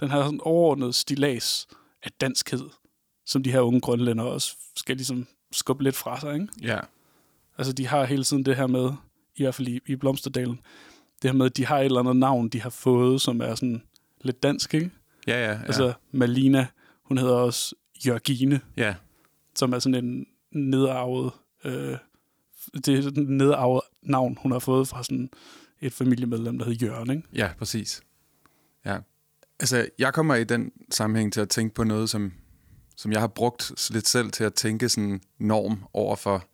den 0.00 0.10
her 0.10 0.22
sådan 0.24 0.40
overordnede 0.42 0.92
stilas 0.92 1.66
af 2.02 2.12
danskhed, 2.12 2.68
som 3.26 3.42
de 3.42 3.52
her 3.52 3.60
unge 3.60 3.80
grønlænder 3.80 4.24
også 4.24 4.56
skal 4.76 4.96
ligesom 4.96 5.26
skubbe 5.52 5.84
lidt 5.84 5.96
fra 5.96 6.20
sig, 6.20 6.34
ikke? 6.34 6.48
Ja. 6.62 6.78
Altså, 7.58 7.72
de 7.72 7.86
har 7.86 8.04
hele 8.04 8.24
tiden 8.24 8.44
det 8.44 8.56
her 8.56 8.66
med, 8.66 8.90
i 9.36 9.42
hvert 9.42 9.54
fald 9.54 9.68
i, 9.68 9.80
i 9.86 9.96
Blomsterdalen, 9.96 10.60
det 11.22 11.30
her 11.30 11.36
med, 11.36 11.46
at 11.46 11.56
de 11.56 11.66
har 11.66 11.78
et 11.78 11.84
eller 11.84 12.00
andet 12.00 12.16
navn, 12.16 12.48
de 12.48 12.62
har 12.62 12.70
fået, 12.70 13.20
som 13.20 13.40
er 13.40 13.54
sådan 13.54 13.82
lidt 14.20 14.42
dansk, 14.42 14.74
ikke? 14.74 14.90
Ja, 15.26 15.44
ja, 15.44 15.52
ja. 15.52 15.58
Altså, 15.66 15.92
Malina, 16.12 16.66
hun 17.02 17.18
hedder 17.18 17.34
også 17.34 17.74
Jørgine, 18.06 18.60
ja. 18.76 18.94
som 19.54 19.72
er 19.72 19.78
sådan 19.78 20.04
en 20.04 20.26
nedarvet, 20.50 21.32
øh, 21.64 21.96
det 22.74 22.88
er 22.88 23.02
sådan 23.02 23.22
en 23.22 23.36
nedarvet 23.36 23.80
navn, 24.02 24.38
hun 24.40 24.52
har 24.52 24.58
fået 24.58 24.88
fra 24.88 25.02
sådan 25.02 25.30
et 25.80 25.92
familiemedlem, 25.92 26.58
der 26.58 26.64
hedder 26.64 26.86
Jørgen, 26.86 27.10
ikke? 27.10 27.28
ja, 27.34 27.50
præcis. 27.58 28.02
Ja. 28.84 28.98
Altså, 29.60 29.88
jeg 29.98 30.14
kommer 30.14 30.34
i 30.34 30.44
den 30.44 30.72
sammenhæng 30.90 31.32
til 31.32 31.40
at 31.40 31.48
tænke 31.48 31.74
på 31.74 31.84
noget, 31.84 32.10
som, 32.10 32.32
som 32.96 33.12
jeg 33.12 33.20
har 33.20 33.26
brugt 33.26 33.72
lidt 33.90 34.08
selv 34.08 34.30
til 34.30 34.44
at 34.44 34.54
tænke 34.54 34.88
sådan 34.88 35.20
norm 35.38 35.84
over 35.92 36.16
for 36.16 36.44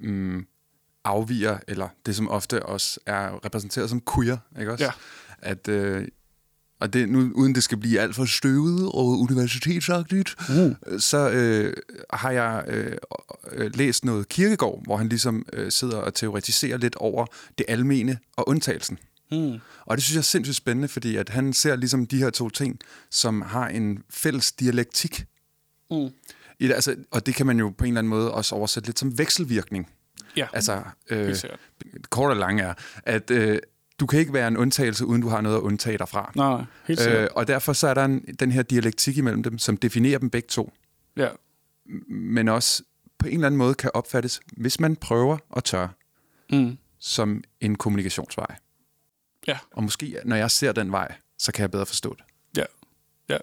mm, 0.00 0.46
afviger, 1.04 1.58
eller 1.68 1.88
det 2.06 2.16
som 2.16 2.28
ofte 2.28 2.62
også 2.66 3.00
er 3.06 3.44
repræsenteret 3.44 3.90
som 3.90 4.02
queer, 4.14 4.36
ikke 4.60 4.72
også? 4.72 4.84
Ja. 4.84 4.90
At, 5.38 5.68
øh, 5.68 6.08
og 6.80 6.92
det, 6.92 7.08
nu, 7.08 7.30
uden 7.34 7.54
det 7.54 7.62
skal 7.62 7.78
blive 7.78 8.00
alt 8.00 8.14
for 8.14 8.24
støvet 8.24 8.86
og 8.86 9.04
universitetsagtigt, 9.04 10.34
mm. 10.48 10.98
så 10.98 11.30
øh, 11.30 11.74
har 12.12 12.30
jeg 12.30 12.64
øh, 12.66 12.96
øh, 13.52 13.70
læst 13.74 14.04
noget 14.04 14.28
kirkegård, 14.28 14.84
hvor 14.84 14.96
han 14.96 15.08
ligesom 15.08 15.46
øh, 15.52 15.72
sidder 15.72 15.96
og 15.96 16.14
teoretiserer 16.14 16.78
lidt 16.78 16.96
over 16.96 17.26
det 17.58 17.66
almene 17.68 18.18
og 18.36 18.48
undtagelsen. 18.48 18.98
Mm. 19.32 19.58
Og 19.86 19.96
det 19.96 20.04
synes 20.04 20.14
jeg 20.14 20.20
er 20.20 20.22
sindssygt 20.22 20.56
spændende, 20.56 20.88
fordi 20.88 21.16
at 21.16 21.28
han 21.28 21.52
ser 21.52 21.76
ligesom 21.76 22.06
de 22.06 22.18
her 22.18 22.30
to 22.30 22.48
ting, 22.48 22.78
som 23.10 23.42
har 23.42 23.68
en 23.68 23.98
fælles 24.10 24.52
dialektik. 24.52 25.24
Mm. 25.90 26.10
I 26.58 26.70
altså, 26.70 26.96
og 27.10 27.26
det 27.26 27.34
kan 27.34 27.46
man 27.46 27.58
jo 27.58 27.70
på 27.78 27.84
en 27.84 27.88
eller 27.88 27.98
anden 27.98 28.10
måde 28.10 28.32
også 28.34 28.54
oversætte 28.54 28.88
lidt 28.88 28.98
som 28.98 29.18
vekselvirkning. 29.18 29.90
Ja, 30.36 30.46
Altså, 30.52 30.82
øh, 31.10 31.34
kort 32.10 32.30
og 32.30 32.36
lang 32.36 32.60
er, 32.60 32.74
at 33.02 33.30
øh, 33.30 33.58
du 34.00 34.06
kan 34.06 34.18
ikke 34.20 34.32
være 34.32 34.48
en 34.48 34.56
undtagelse, 34.56 35.06
uden 35.06 35.22
du 35.22 35.28
har 35.28 35.40
noget 35.40 35.56
at 35.56 35.60
undtage 35.60 35.98
dig 35.98 36.08
fra. 36.08 36.32
Nej, 36.34 36.48
nej, 36.56 36.64
helt 36.86 37.00
sikkert. 37.00 37.22
Øh, 37.22 37.28
og 37.34 37.46
derfor 37.48 37.72
så 37.72 37.88
er 37.88 37.94
der 37.94 38.04
en, 38.04 38.20
den 38.40 38.52
her 38.52 38.62
dialektik 38.62 39.16
imellem 39.18 39.42
dem, 39.42 39.58
som 39.58 39.76
definerer 39.76 40.18
dem 40.18 40.30
begge 40.30 40.48
to, 40.48 40.72
ja. 41.16 41.28
men 42.08 42.48
også 42.48 42.82
på 43.18 43.26
en 43.26 43.34
eller 43.34 43.46
anden 43.46 43.58
måde 43.58 43.74
kan 43.74 43.90
opfattes, 43.94 44.40
hvis 44.56 44.80
man 44.80 44.96
prøver 44.96 45.38
og 45.50 45.64
tør, 45.64 45.88
Mm. 46.52 46.78
som 46.98 47.44
en 47.60 47.76
kommunikationsvej. 47.76 48.56
Ja. 49.46 49.58
Og 49.72 49.82
måske, 49.82 50.16
når 50.24 50.36
jeg 50.36 50.50
ser 50.50 50.72
den 50.72 50.92
vej, 50.92 51.14
så 51.38 51.52
kan 51.52 51.62
jeg 51.62 51.70
bedre 51.70 51.86
forstå 51.86 52.14
det. 52.14 52.24
Ja. 52.56 52.64
Ja. 53.28 53.38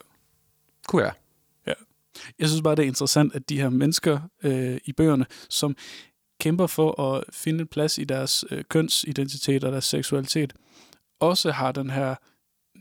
Kunne 0.87 1.03
jeg? 1.03 1.11
Jeg 2.39 2.47
synes 2.47 2.61
bare, 2.61 2.75
det 2.75 2.83
er 2.83 2.87
interessant, 2.87 3.35
at 3.35 3.49
de 3.49 3.61
her 3.61 3.69
mennesker 3.69 4.19
øh, 4.43 4.77
i 4.85 4.93
bøgerne, 4.93 5.25
som 5.49 5.75
kæmper 6.39 6.67
for 6.67 7.01
at 7.01 7.23
finde 7.31 7.61
en 7.61 7.67
plads 7.67 7.97
i 7.97 8.03
deres 8.03 8.45
øh, 8.51 8.63
kønsidentitet 8.69 9.63
og 9.63 9.71
deres 9.71 9.85
seksualitet, 9.85 10.53
også 11.19 11.51
har 11.51 11.71
den 11.71 11.89
her 11.89 12.15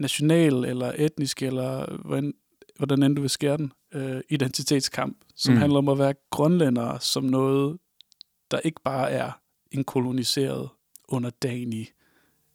national 0.01 0.65
eller 0.65 0.93
etnisk, 0.97 1.43
eller 1.43 1.97
hvordan, 2.05 2.35
hvordan 2.77 3.03
end 3.03 3.17
du 3.17 3.21
vil 3.21 3.31
skære 3.31 3.57
den, 3.57 3.73
øh, 3.95 4.21
identitetskamp, 4.29 5.17
som 5.37 5.55
mm. 5.55 5.61
handler 5.61 5.79
om 5.79 5.89
at 5.89 5.99
være 5.99 6.15
grønlændere 6.31 7.01
som 7.01 7.25
noget, 7.25 7.79
der 8.51 8.59
ikke 8.59 8.81
bare 8.85 9.11
er 9.11 9.33
en 9.71 9.85
koloniseret 9.85 10.69
underdanig 11.09 11.93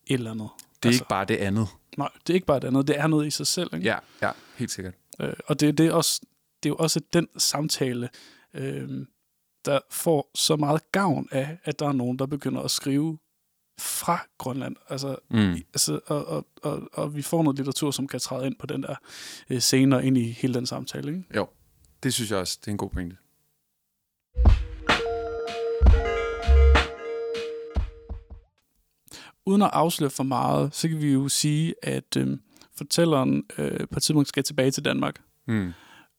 et 0.07 0.13
eller 0.13 0.31
andet. 0.31 0.49
Det 0.57 0.85
er 0.85 0.89
altså, 0.89 1.03
ikke 1.03 1.09
bare 1.09 1.25
det 1.25 1.37
andet. 1.37 1.67
Nej, 1.97 2.09
det 2.27 2.33
er 2.33 2.35
ikke 2.35 2.47
bare 2.47 2.59
det 2.59 2.67
andet, 2.67 2.87
det 2.87 2.99
er 2.99 3.07
noget 3.07 3.27
i 3.27 3.29
sig 3.29 3.47
selv. 3.47 3.69
Ikke? 3.73 3.85
Ja, 3.85 3.97
ja, 4.21 4.31
helt 4.55 4.71
sikkert. 4.71 4.93
Øh, 5.21 5.33
og 5.45 5.59
det, 5.59 5.77
det, 5.77 5.87
er 5.87 5.93
også, 5.93 6.21
det 6.63 6.69
er 6.69 6.71
jo 6.71 6.75
også 6.75 7.01
den 7.13 7.27
samtale, 7.37 8.09
øh, 8.53 8.89
der 9.65 9.79
får 9.89 10.31
så 10.35 10.55
meget 10.55 10.91
gavn 10.91 11.27
af, 11.31 11.57
at 11.63 11.79
der 11.79 11.87
er 11.87 11.91
nogen, 11.91 12.19
der 12.19 12.25
begynder 12.25 12.61
at 12.61 12.71
skrive 12.71 13.17
fra 13.79 14.27
Grønland. 14.37 14.75
Altså, 14.89 15.15
Mm. 15.29 15.53
altså, 15.73 15.99
og, 16.07 16.25
og, 16.27 16.47
og, 16.63 16.89
og 16.93 17.15
vi 17.15 17.21
får 17.21 17.43
noget 17.43 17.57
litteratur, 17.57 17.91
som 17.91 18.07
kan 18.07 18.19
træde 18.19 18.47
ind 18.47 18.55
på 18.55 18.65
den 18.65 18.83
der 18.83 18.95
øh, 19.49 19.59
scene 19.59 19.95
og 19.95 20.03
ind 20.03 20.17
i 20.17 20.31
hele 20.31 20.53
den 20.53 20.65
samtale. 20.65 21.11
Ikke? 21.11 21.23
Jo, 21.35 21.47
det 22.03 22.13
synes 22.13 22.31
jeg 22.31 22.39
også, 22.39 22.57
det 22.61 22.67
er 22.67 22.71
en 22.71 22.77
god 22.77 22.89
pointe. 22.89 23.17
Uden 29.45 29.61
at 29.61 29.69
afsløre 29.73 30.09
for 30.09 30.23
meget, 30.23 30.75
så 30.75 30.87
kan 30.89 31.01
vi 31.01 31.13
jo 31.13 31.29
sige, 31.29 31.73
at 31.83 32.17
øh, 32.17 32.37
fortælleren 32.75 33.43
øh, 33.57 33.79
på 33.87 33.97
et 33.97 34.03
tidspunkt 34.03 34.27
skal 34.29 34.43
tilbage 34.43 34.71
til 34.71 34.85
Danmark. 34.85 35.21
Mm. 35.47 35.71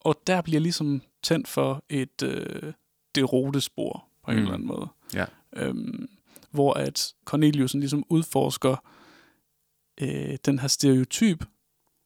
Og 0.04 0.20
der 0.26 0.42
bliver 0.42 0.60
ligesom 0.60 1.02
tændt 1.22 1.48
for 1.48 1.84
et 1.88 2.22
øh, 2.22 2.72
det 3.14 3.32
rotespor 3.32 4.08
på 4.24 4.30
en 4.30 4.36
Mm. 4.36 4.42
eller 4.42 4.54
anden 4.54 4.68
måde. 4.68 4.88
Ja. 5.14 5.24
Øhm, 5.56 6.08
hvor 6.50 6.72
at 6.74 7.14
Corneliusen 7.24 7.80
ligesom 7.80 8.04
udforsker 8.08 8.76
øh, 10.00 10.36
den 10.44 10.58
her 10.58 10.68
stereotyp, 10.68 11.44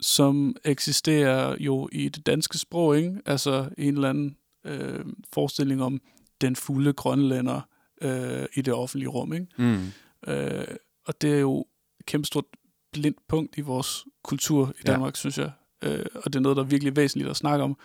som 0.00 0.56
eksisterer 0.64 1.56
jo 1.60 1.88
i 1.92 2.08
det 2.08 2.26
danske 2.26 2.58
sprog, 2.58 2.96
ikke? 2.98 3.20
Altså 3.26 3.68
en 3.78 3.94
eller 3.94 4.10
anden 4.10 4.36
øh, 4.64 5.04
forestilling 5.32 5.82
om 5.82 6.00
den 6.40 6.56
fulde 6.56 6.92
grønlænder 6.92 7.60
øh, 8.02 8.46
i 8.54 8.60
det 8.62 8.74
offentlige 8.74 9.08
rum, 9.08 9.32
ikke? 9.32 9.46
Mm. 9.58 9.86
Øh, 10.32 10.66
og 11.06 11.20
det 11.20 11.34
er 11.34 11.38
jo 11.40 11.66
et 12.00 12.06
kæmpe 12.06 12.26
stort 12.26 12.44
blindt 12.92 13.18
punkt 13.28 13.58
i 13.58 13.60
vores 13.60 14.04
kultur 14.24 14.74
i. 14.80 14.82
Danmark, 14.82 15.14
ja. 15.14 15.16
synes 15.16 15.38
jeg. 15.38 15.52
Øh, 15.82 16.04
og 16.14 16.24
det 16.32 16.36
er 16.36 16.40
noget, 16.40 16.56
der 16.56 16.62
er 16.62 16.66
virkelig 16.66 16.96
væsentligt 16.96 17.30
at 17.30 17.36
snakke 17.36 17.64
om. 17.64 17.76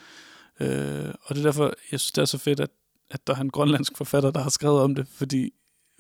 Øh, 0.59 1.13
og 1.23 1.35
det 1.35 1.41
er 1.41 1.45
derfor, 1.45 1.63
jeg 1.91 1.99
synes, 1.99 2.11
det 2.11 2.21
er 2.21 2.25
så 2.25 2.37
fedt, 2.37 2.59
at, 2.59 2.69
at 3.09 3.27
der 3.27 3.35
er 3.35 3.41
en 3.41 3.49
grønlandsk 3.49 3.97
forfatter, 3.97 4.31
der 4.31 4.41
har 4.41 4.49
skrevet 4.49 4.81
om 4.81 4.95
det, 4.95 5.07
fordi 5.07 5.51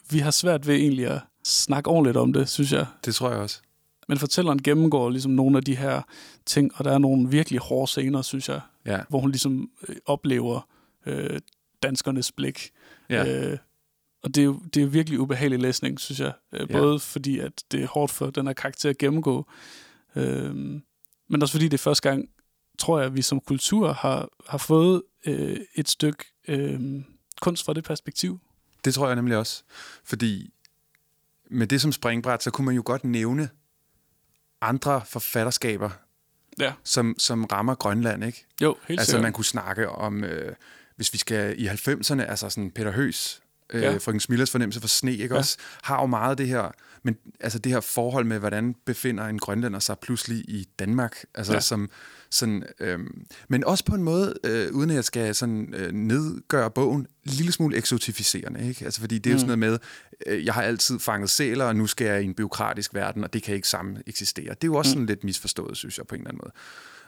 vi 0.09 0.19
har 0.19 0.31
svært 0.31 0.67
ved 0.67 0.75
egentlig 0.75 1.07
at 1.07 1.19
snakke 1.43 1.89
ordentligt 1.89 2.17
om 2.17 2.33
det, 2.33 2.49
synes 2.49 2.71
jeg. 2.73 2.85
Det 3.05 3.15
tror 3.15 3.29
jeg 3.29 3.39
også. 3.39 3.61
Men 4.07 4.17
fortælleren 4.17 4.61
gennemgår 4.63 5.09
ligesom 5.09 5.31
nogle 5.31 5.57
af 5.57 5.63
de 5.63 5.75
her 5.75 6.01
ting, 6.45 6.71
og 6.75 6.83
der 6.85 6.91
er 6.91 6.97
nogle 6.97 7.29
virkelig 7.29 7.59
hårde 7.59 7.87
scener, 7.87 8.21
synes 8.21 8.49
jeg, 8.49 8.61
Ja, 8.85 8.99
hvor 9.09 9.19
hun 9.19 9.31
ligesom 9.31 9.69
øh, 9.87 9.95
oplever 10.05 10.67
øh, 11.05 11.39
danskernes 11.83 12.31
blik. 12.31 12.69
ja. 13.09 13.49
Øh, 13.51 13.57
og 14.23 14.35
det 14.35 14.41
er, 14.41 14.45
jo, 14.45 14.59
det 14.73 14.83
er 14.83 14.87
virkelig 14.87 15.19
ubehagelig 15.19 15.59
læsning, 15.59 15.99
synes 15.99 16.19
jeg. 16.19 16.31
Øh, 16.53 16.67
Ja. 16.69 16.77
både 16.77 16.99
fordi, 16.99 17.39
at 17.39 17.63
det 17.71 17.83
er 17.83 17.87
hårdt 17.87 18.11
for 18.11 18.29
den 18.29 18.47
her 18.47 18.53
karakter 18.53 18.89
at 18.89 18.97
gennemgå, 18.97 19.47
øh, 20.15 20.79
men 21.31 21.41
også 21.41 21.51
fordi 21.51 21.65
det 21.65 21.73
er 21.73 21.77
første 21.81 22.09
gang, 22.09 22.29
tror 22.79 22.97
jeg, 22.99 23.07
at 23.07 23.15
vi 23.15 23.21
som 23.21 23.39
kultur 23.39 23.93
har, 23.93 24.29
har 24.47 24.57
fået 24.57 25.03
øh, 25.25 25.57
et 25.75 25.89
stykke 25.89 26.25
øh, 26.47 26.79
kunst 27.41 27.65
fra 27.65 27.73
det 27.73 27.83
perspektiv. 27.83 28.39
Det 28.85 28.93
tror 28.93 29.07
jeg 29.07 29.15
nemlig 29.15 29.37
også. 29.37 29.63
Fordi 30.03 30.53
med 31.49 31.67
det 31.67 31.81
som 31.81 31.91
springbræt, 31.91 32.43
så 32.43 32.51
kunne 32.51 32.65
man 32.65 32.75
jo 32.75 32.81
godt 32.85 33.03
nævne 33.03 33.49
andre 34.61 35.01
forfatterskaber, 35.05 35.89
Ja, 36.59 36.73
som, 36.83 37.15
som 37.17 37.45
rammer 37.45 37.75
Grønland, 37.75 38.23
ikke? 38.23 38.45
jo, 38.61 38.75
helt 38.87 38.99
altså 38.99 39.11
sikkert. 39.11 39.23
man 39.23 39.33
kunne 39.33 39.45
snakke 39.45 39.89
om, 39.89 40.23
øh, 40.23 40.55
hvis 40.95 41.13
vi 41.13 41.17
skal 41.17 41.59
i 41.61 41.67
90'erne, 41.67 42.21
altså 42.21 42.49
sådan 42.49 42.71
Peter 42.71 42.91
Høs, 42.91 43.41
øh, 43.71 43.81
Ja. 43.81 43.97
Frøken 43.97 44.19
Smillers 44.19 44.51
fornemmelse 44.51 44.81
for 44.81 44.87
sne, 44.87 45.11
ikke 45.15 45.33
Ja. 45.33 45.39
også? 45.39 45.57
Har 45.83 46.01
jo 46.01 46.05
meget 46.05 46.37
det 46.37 46.47
her, 46.47 46.71
men 47.03 47.15
altså 47.39 47.59
det 47.59 47.71
her 47.71 47.79
forhold 47.79 48.25
med, 48.25 48.39
hvordan 48.39 48.75
befinder 48.85 49.25
en 49.27 49.39
grønlænder 49.39 49.79
sig 49.79 49.99
pludselig 50.01 50.37
i 50.37 50.67
Danmark, 50.79 51.23
altså 51.35 51.53
Ja. 51.53 51.59
som 51.59 51.89
sådan, 52.33 52.63
øhm, 52.79 53.25
men 53.49 53.63
også 53.63 53.85
på 53.85 53.95
en 53.95 54.03
måde, 54.03 54.33
øh, 54.43 54.71
uden 54.73 54.89
at 54.89 54.95
jeg 54.95 55.03
skal 55.03 55.35
sådan 55.35 55.73
øh, 55.77 55.91
nedgøre 55.91 56.71
bogen, 56.71 56.99
en 57.01 57.07
lille 57.31 57.51
smule 57.51 57.77
eksotificerende, 57.77 58.67
ikke? 58.67 58.85
Altså 58.85 58.99
fordi 59.01 59.17
det 59.17 59.25
er 59.29 59.31
jo 59.31 59.35
Mm. 59.35 59.39
sådan 59.39 59.59
noget 59.59 59.79
med, 60.27 60.33
øh, 60.33 60.45
jeg 60.45 60.53
har 60.53 60.61
altid 60.61 60.99
fanget 60.99 61.29
sæler, 61.29 61.65
og 61.65 61.75
nu 61.75 61.87
skal 61.87 62.07
jeg 62.07 62.21
i 62.21 62.25
en 62.25 62.33
byråkratisk 62.33 62.93
verden, 62.93 63.23
og 63.23 63.33
det 63.33 63.43
kan 63.43 63.55
ikke 63.55 63.67
sammen 63.67 63.97
eksistere. 64.07 64.49
Det 64.49 64.63
er 64.63 64.67
jo 64.67 64.75
også 64.75 64.89
Mm. 64.89 64.93
sådan 64.93 65.05
lidt 65.05 65.23
misforstået, 65.23 65.77
synes 65.77 65.97
jeg, 65.97 66.07
på 66.07 66.15
en 66.15 66.21
eller 66.21 66.29
anden 66.29 66.41
måde. 66.43 66.53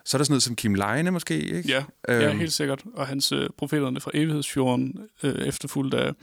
Så 0.05 0.17
er 0.17 0.19
der 0.19 0.23
sådan 0.25 0.31
noget 0.33 0.43
som 0.43 0.55
Kim 0.55 0.73
Leine 0.75 1.11
måske, 1.11 1.39
ikke? 1.41 1.69
Ja, 1.69 1.83
ja, 2.07 2.29
Øhm. 2.29 2.39
helt 2.39 2.53
sikkert. 2.53 2.83
Og 2.93 3.07
hans 3.07 3.31
øh, 3.31 3.49
profeterne 3.57 3.99
fra 3.99 4.11
evighedsfjorden, 4.13 4.99
øh, 5.23 5.35
efterfulgt 5.35 5.93
af 5.93 6.13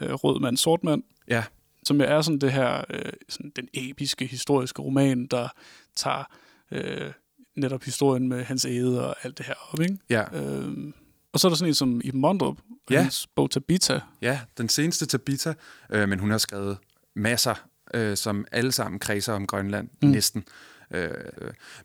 øh, 0.00 0.12
Rød 0.12 0.40
mand, 0.40 0.56
Sort 0.56 0.84
mand, 0.84 1.02
Ja, 1.28 1.44
som 1.84 2.00
er 2.00 2.22
sådan 2.22 2.38
det 2.38 2.52
her, 2.52 2.84
øh, 2.90 3.12
sådan 3.28 3.52
den 3.56 3.68
episke 3.74 4.26
historiske 4.26 4.82
roman, 4.82 5.26
der 5.26 5.48
tager 5.96 6.24
øh, 6.72 7.10
netop 7.56 7.82
historien 7.84 8.28
med 8.28 8.44
hans 8.44 8.64
æde 8.64 9.08
og 9.08 9.16
alt 9.22 9.38
det 9.38 9.46
her 9.46 9.54
op, 9.72 9.80
ikke? 9.80 9.98
ja. 10.10 10.24
Øhm, 10.42 10.94
og 11.32 11.40
så 11.40 11.48
er 11.48 11.50
der 11.50 11.56
sådan 11.56 11.70
en 11.70 11.74
som 11.74 12.00
Iben 12.04 12.20
Mondrup, 12.20 12.56
Ja. 12.90 13.02
hans 13.02 13.26
bog 13.36 13.50
Tabita. 13.50 14.00
Ja, 14.22 14.40
den 14.58 14.68
seneste 14.68 15.06
Tabita, 15.06 15.54
øh, 15.90 16.08
men 16.08 16.18
hun 16.18 16.30
har 16.30 16.38
skrevet 16.38 16.78
masser, 17.16 17.54
øh, 17.94 18.16
som 18.16 18.44
alle 18.52 18.72
sammen 18.72 18.98
kredser 18.98 19.32
om 19.32 19.46
Grønland, 19.46 19.88
mm. 20.02 20.08
næsten. 20.08 20.44
Øh, 20.90 21.10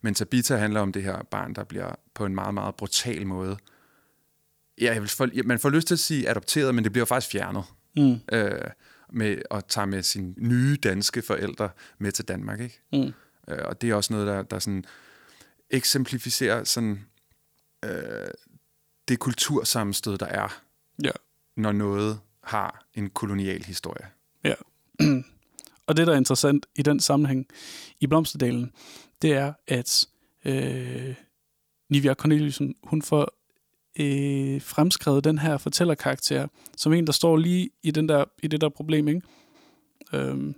men 0.01 0.13
Tabita 0.13 0.55
handler 0.55 0.79
om 0.81 0.91
det 0.91 1.03
her 1.03 1.23
barn, 1.23 1.53
der 1.53 1.63
bliver 1.63 1.95
på 2.13 2.25
en 2.25 2.35
meget, 2.35 2.53
meget 2.53 2.75
brutal 2.75 3.27
måde. 3.27 3.57
Ja, 4.81 4.93
jeg 4.93 5.01
vil 5.01 5.31
ja, 5.35 5.41
man 5.45 5.59
får 5.59 5.69
lyst 5.69 5.87
til 5.87 5.95
at 5.95 5.99
sige 5.99 6.29
adopteret, 6.29 6.75
men 6.75 6.83
det 6.83 6.91
bliver 6.91 7.05
faktisk 7.05 7.31
fjernet. 7.31 7.63
Mm. 7.97 8.19
Øh, 8.31 8.61
med 9.09 9.37
at 9.51 9.65
tage 9.65 9.87
med 9.87 10.03
sine 10.03 10.33
nye 10.37 10.77
danske 10.83 11.21
forældre 11.21 11.69
med 11.97 12.11
til 12.11 12.25
Danmark, 12.27 12.59
ikke? 12.59 12.81
Mm. 12.93 13.13
Øh, 13.47 13.59
og 13.65 13.81
det 13.81 13.89
er 13.89 13.95
også 13.95 14.13
noget, 14.13 14.27
der, 14.27 14.41
der 14.41 14.59
sådan 14.59 14.85
eksemplificerer 15.69 16.63
sådan, 16.63 17.05
øh, 17.85 18.27
det 19.07 19.19
kultursammenstød, 19.19 20.17
der 20.17 20.25
er, 20.25 20.61
Ja. 21.03 21.11
når 21.57 21.71
noget 21.71 22.19
har 22.43 22.85
en 22.93 23.09
kolonial 23.09 23.63
historie. 23.63 24.07
Og 25.87 25.97
det, 25.97 26.07
der 26.07 26.13
er 26.13 26.17
interessant 26.17 26.65
i 26.75 26.81
den 26.81 26.99
sammenhæng 26.99 27.47
i 27.99 28.07
Blomsterdalen, 28.07 28.71
det 29.21 29.33
er, 29.33 29.53
at 29.67 30.07
øh, 30.45 31.15
Nivia 31.89 32.13
Corneliusen, 32.13 32.75
hun 32.83 33.01
får 33.01 33.31
øh, 33.99 34.61
fremskrevet 34.61 35.23
den 35.23 35.37
her 35.39 35.57
fortællerkarakter, 35.57 36.47
som 36.77 36.93
en, 36.93 37.05
der 37.07 37.13
står 37.13 37.37
lige 37.37 37.69
i, 37.83 37.91
den 37.91 38.09
der, 38.09 38.25
i 38.43 38.47
det 38.47 38.61
der 38.61 38.69
problem, 38.69 39.07
ikke? 39.07 39.21
Øhm, 40.13 40.55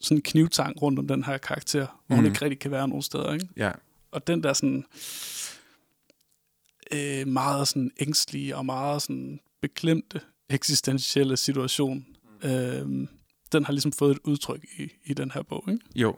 sådan 0.00 0.18
en 0.18 0.22
knivtang 0.22 0.82
rundt 0.82 0.98
om 0.98 1.08
den 1.08 1.24
her 1.24 1.38
karakter, 1.38 1.86
hvor 1.86 1.96
mm. 2.08 2.14
hun 2.14 2.24
Mhm. 2.24 2.32
ikke 2.32 2.44
rigtig 2.44 2.58
kan 2.58 2.70
være 2.70 2.88
nogen 2.88 3.02
steder, 3.02 3.32
ikke? 3.32 3.48
Ja, 3.56 3.70
Og 4.10 4.26
den 4.26 4.42
der 4.42 4.52
sådan 4.52 4.84
øh, 6.92 7.28
meget 7.28 7.68
sådan 7.68 7.90
ængstlige 8.00 8.56
og 8.56 8.66
meget 8.66 9.02
sådan 9.02 9.40
beklemte 9.62 10.20
eksistentielle 10.50 11.36
situation, 11.36 12.06
øh, 12.44 13.08
den 13.52 13.64
har 13.64 13.72
ligesom 13.72 13.92
fået 13.92 14.10
et 14.10 14.18
udtryk 14.24 14.64
i, 14.78 14.88
i 15.04 15.14
den 15.14 15.30
her 15.30 15.42
bog. 15.42 15.64
Ikke? 15.68 15.84
jo. 15.94 16.16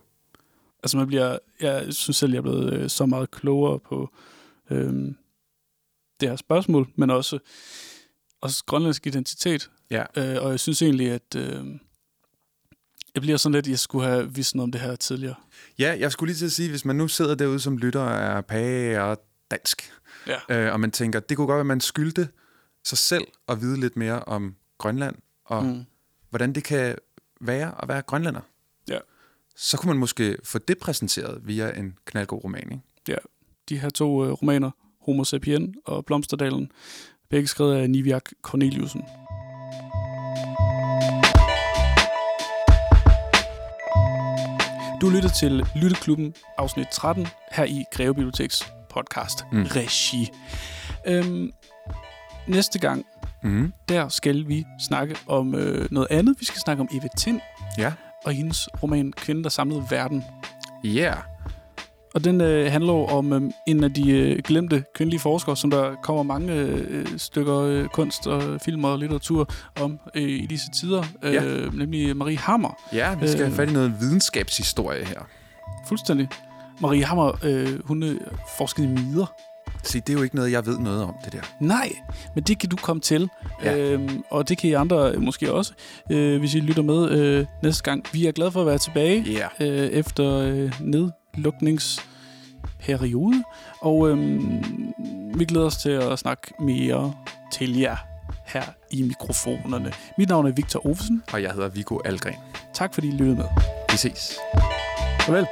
Altså 0.82 0.96
man 0.96 1.06
bliver, 1.06 1.38
jeg 1.60 1.94
synes 1.94 2.16
selv, 2.16 2.32
jeg 2.32 2.38
er 2.38 2.42
blevet 2.42 2.72
øh, 2.72 2.90
så 2.90 3.06
meget 3.06 3.30
klogere 3.30 3.78
på 3.78 4.10
øh, 4.70 4.92
det 6.20 6.28
her 6.28 6.36
spørgsmål, 6.36 6.88
men 6.96 7.10
også, 7.10 7.38
også 8.40 8.64
grønlandsk 8.66 9.06
identitet. 9.06 9.70
Ja. 9.90 10.04
Øh, 10.16 10.42
og 10.42 10.50
jeg 10.50 10.60
synes 10.60 10.82
egentlig, 10.82 11.10
at 11.10 11.36
øh, 11.36 11.66
jeg 13.14 13.20
bliver 13.22 13.36
sådan 13.36 13.54
lidt, 13.54 13.68
jeg 13.68 13.78
skulle 13.78 14.06
have 14.06 14.34
vidst 14.34 14.54
noget 14.54 14.64
om 14.64 14.72
det 14.72 14.80
her 14.80 14.96
tidligere. 14.96 15.34
Ja, 15.78 15.96
jeg 15.98 16.12
skulle 16.12 16.28
lige 16.32 16.38
til 16.38 16.46
at 16.46 16.52
sige, 16.52 16.70
hvis 16.70 16.84
man 16.84 16.96
nu 16.96 17.08
sidder 17.08 17.34
derude 17.34 17.60
som 17.60 17.78
lytter 17.78 18.00
og 18.00 18.14
er 18.14 18.40
page 18.40 19.02
og 19.02 19.18
dansk, 19.50 19.92
Ja. 20.26 20.38
øh, 20.66 20.72
og 20.72 20.80
man 20.80 20.90
tænker, 20.90 21.20
det 21.20 21.36
kunne 21.36 21.46
godt 21.46 21.56
være, 21.56 21.60
at 21.60 21.66
man 21.66 21.80
skyldte 21.80 22.28
sig 22.84 22.98
selv 22.98 23.24
at 23.48 23.60
vide 23.60 23.80
lidt 23.80 23.96
mere 23.96 24.22
om 24.22 24.56
Grønland, 24.78 25.16
og 25.44 25.64
mm. 25.64 25.84
hvordan 26.30 26.52
det 26.52 26.64
kan 26.64 26.96
være 27.40 27.74
at 27.82 27.88
være 27.88 28.02
grønlænder. 28.02 28.40
Ja. 28.88 28.98
Så 29.56 29.76
kunne 29.76 29.88
man 29.88 29.98
måske 29.98 30.36
få 30.44 30.58
det 30.58 30.78
præsenteret 30.78 31.40
via 31.44 31.78
en 31.78 31.98
knaldgod 32.04 32.44
roman, 32.44 32.72
ikke? 32.72 32.82
ja. 33.08 33.16
De 33.68 33.78
her 33.78 33.90
to 33.90 34.24
øh, 34.24 34.30
romaner, 34.32 34.70
Homo 35.00 35.24
sapien 35.24 35.74
og 35.84 36.04
Blomsterdalen, 36.04 36.72
begge 37.28 37.46
skrevet 37.46 37.74
af 37.74 37.90
Niviak 37.90 38.24
Corneliusen. 38.42 39.02
Du 45.00 45.10
lytter 45.10 45.28
til 45.40 45.66
Lytteklubben 45.76 46.34
afsnit 46.58 46.86
13 46.92 47.26
her 47.52 47.64
i 47.64 47.84
Greve 47.92 48.14
Biblioteks 48.14 48.72
podcast 48.90 49.44
mm. 49.52 49.62
Regi. 49.62 50.30
Øhm, 51.06 51.50
næste 52.46 52.78
gang, 52.78 53.04
Mm. 53.42 53.72
der 53.88 54.08
skal 54.08 54.48
vi 54.48 54.64
snakke 54.80 55.16
om 55.26 55.54
øh, 55.54 55.88
noget 55.90 56.08
andet. 56.10 56.36
Vi 56.40 56.44
skal 56.44 56.60
snakke 56.60 56.80
om 56.80 56.88
Eva 56.92 57.08
Tind 57.18 57.40
Ja. 57.78 57.92
og 58.24 58.32
hendes 58.32 58.68
roman 58.82 59.12
Kvinden, 59.12 59.44
der 59.44 59.50
samlede 59.50 59.82
verden. 59.90 60.24
Ja. 60.84 60.88
Yeah. 60.90 61.16
Og 62.14 62.24
den 62.24 62.40
øh, 62.40 62.72
handler 62.72 62.92
jo 62.92 63.04
om 63.04 63.32
øh, 63.32 63.42
en 63.66 63.84
af 63.84 63.94
de 63.94 64.10
øh, 64.10 64.38
glemte 64.44 64.84
kvindelige 64.94 65.20
forskere, 65.20 65.56
som 65.56 65.70
der 65.70 65.94
kommer 66.02 66.22
mange 66.22 66.52
øh, 66.52 67.06
stykker 67.18 67.58
øh, 67.58 67.86
kunst 67.88 68.26
og 68.26 68.60
film 68.60 68.84
og 68.84 68.98
litteratur 68.98 69.48
om 69.80 70.00
øh, 70.14 70.22
i 70.22 70.46
disse 70.46 70.66
tider, 70.70 71.04
øh, 71.22 71.34
Ja. 71.34 71.40
nemlig 71.72 72.16
Marie 72.16 72.38
Hammer. 72.38 72.78
Ja, 72.92 73.14
vi 73.14 73.26
skal 73.28 73.38
have 73.38 73.50
Øh. 73.50 73.56
fat 73.56 73.70
i 73.70 73.72
noget 73.72 73.94
videnskabshistorie 74.00 75.04
her. 75.04 75.20
Fuldstændig. 75.88 76.28
Marie 76.80 77.04
Hammer, 77.04 77.32
øh, 77.44 77.86
hun 77.86 78.02
øh, 78.02 78.20
forskede 78.58 78.86
i 78.86 78.90
midder. 78.90 79.34
Se, 79.84 80.00
det 80.00 80.08
er 80.08 80.12
jo 80.12 80.22
ikke 80.22 80.36
noget, 80.36 80.52
jeg 80.52 80.66
ved 80.66 80.78
noget 80.78 81.02
om, 81.02 81.14
det 81.24 81.32
der. 81.32 81.40
Nej, 81.60 81.88
men 82.34 82.44
det 82.44 82.58
kan 82.58 82.68
du 82.68 82.76
komme 82.76 83.00
til. 83.00 83.28
Ja. 83.64 83.76
Øhm, 83.76 84.22
og 84.30 84.48
det 84.48 84.58
kan 84.58 84.70
I 84.70 84.72
andre 84.72 85.12
øh, 85.12 85.22
måske 85.22 85.52
også, 85.52 85.72
øh, 86.10 86.38
hvis 86.38 86.54
I 86.54 86.60
lytter 86.60 86.82
med 86.82 87.10
øh, 87.10 87.46
næste 87.62 87.82
gang. 87.82 88.04
Vi 88.12 88.26
er 88.26 88.32
glade 88.32 88.52
for 88.52 88.60
at 88.60 88.66
være 88.66 88.78
tilbage 88.78 89.22
Ja. 89.22 89.48
øh, 89.66 89.88
efter 89.90 90.30
øh, 90.38 90.72
nedlukningsperiode. 90.80 93.44
Og 93.80 94.08
øh, 94.10 94.40
vi 95.38 95.44
glæder 95.44 95.66
os 95.66 95.76
til 95.76 95.90
at 95.90 96.18
snakke 96.18 96.52
mere 96.60 97.12
til 97.52 97.78
jer 97.78 97.96
her 98.46 98.62
i 98.90 99.02
mikrofonerne. 99.02 99.92
Mit 100.18 100.28
navn 100.28 100.46
er 100.46 100.52
Victor 100.52 100.86
Ovesen. 100.86 101.22
Og 101.32 101.42
jeg 101.42 101.52
hedder 101.52 101.68
Viggo 101.68 101.98
Algren. 102.04 102.34
Tak 102.74 102.94
fordi 102.94 103.08
I 103.08 103.10
lyttede 103.10 103.36
med. 103.36 103.44
Vi 103.90 103.96
ses. 103.96 104.36
Farvel. 105.20 105.46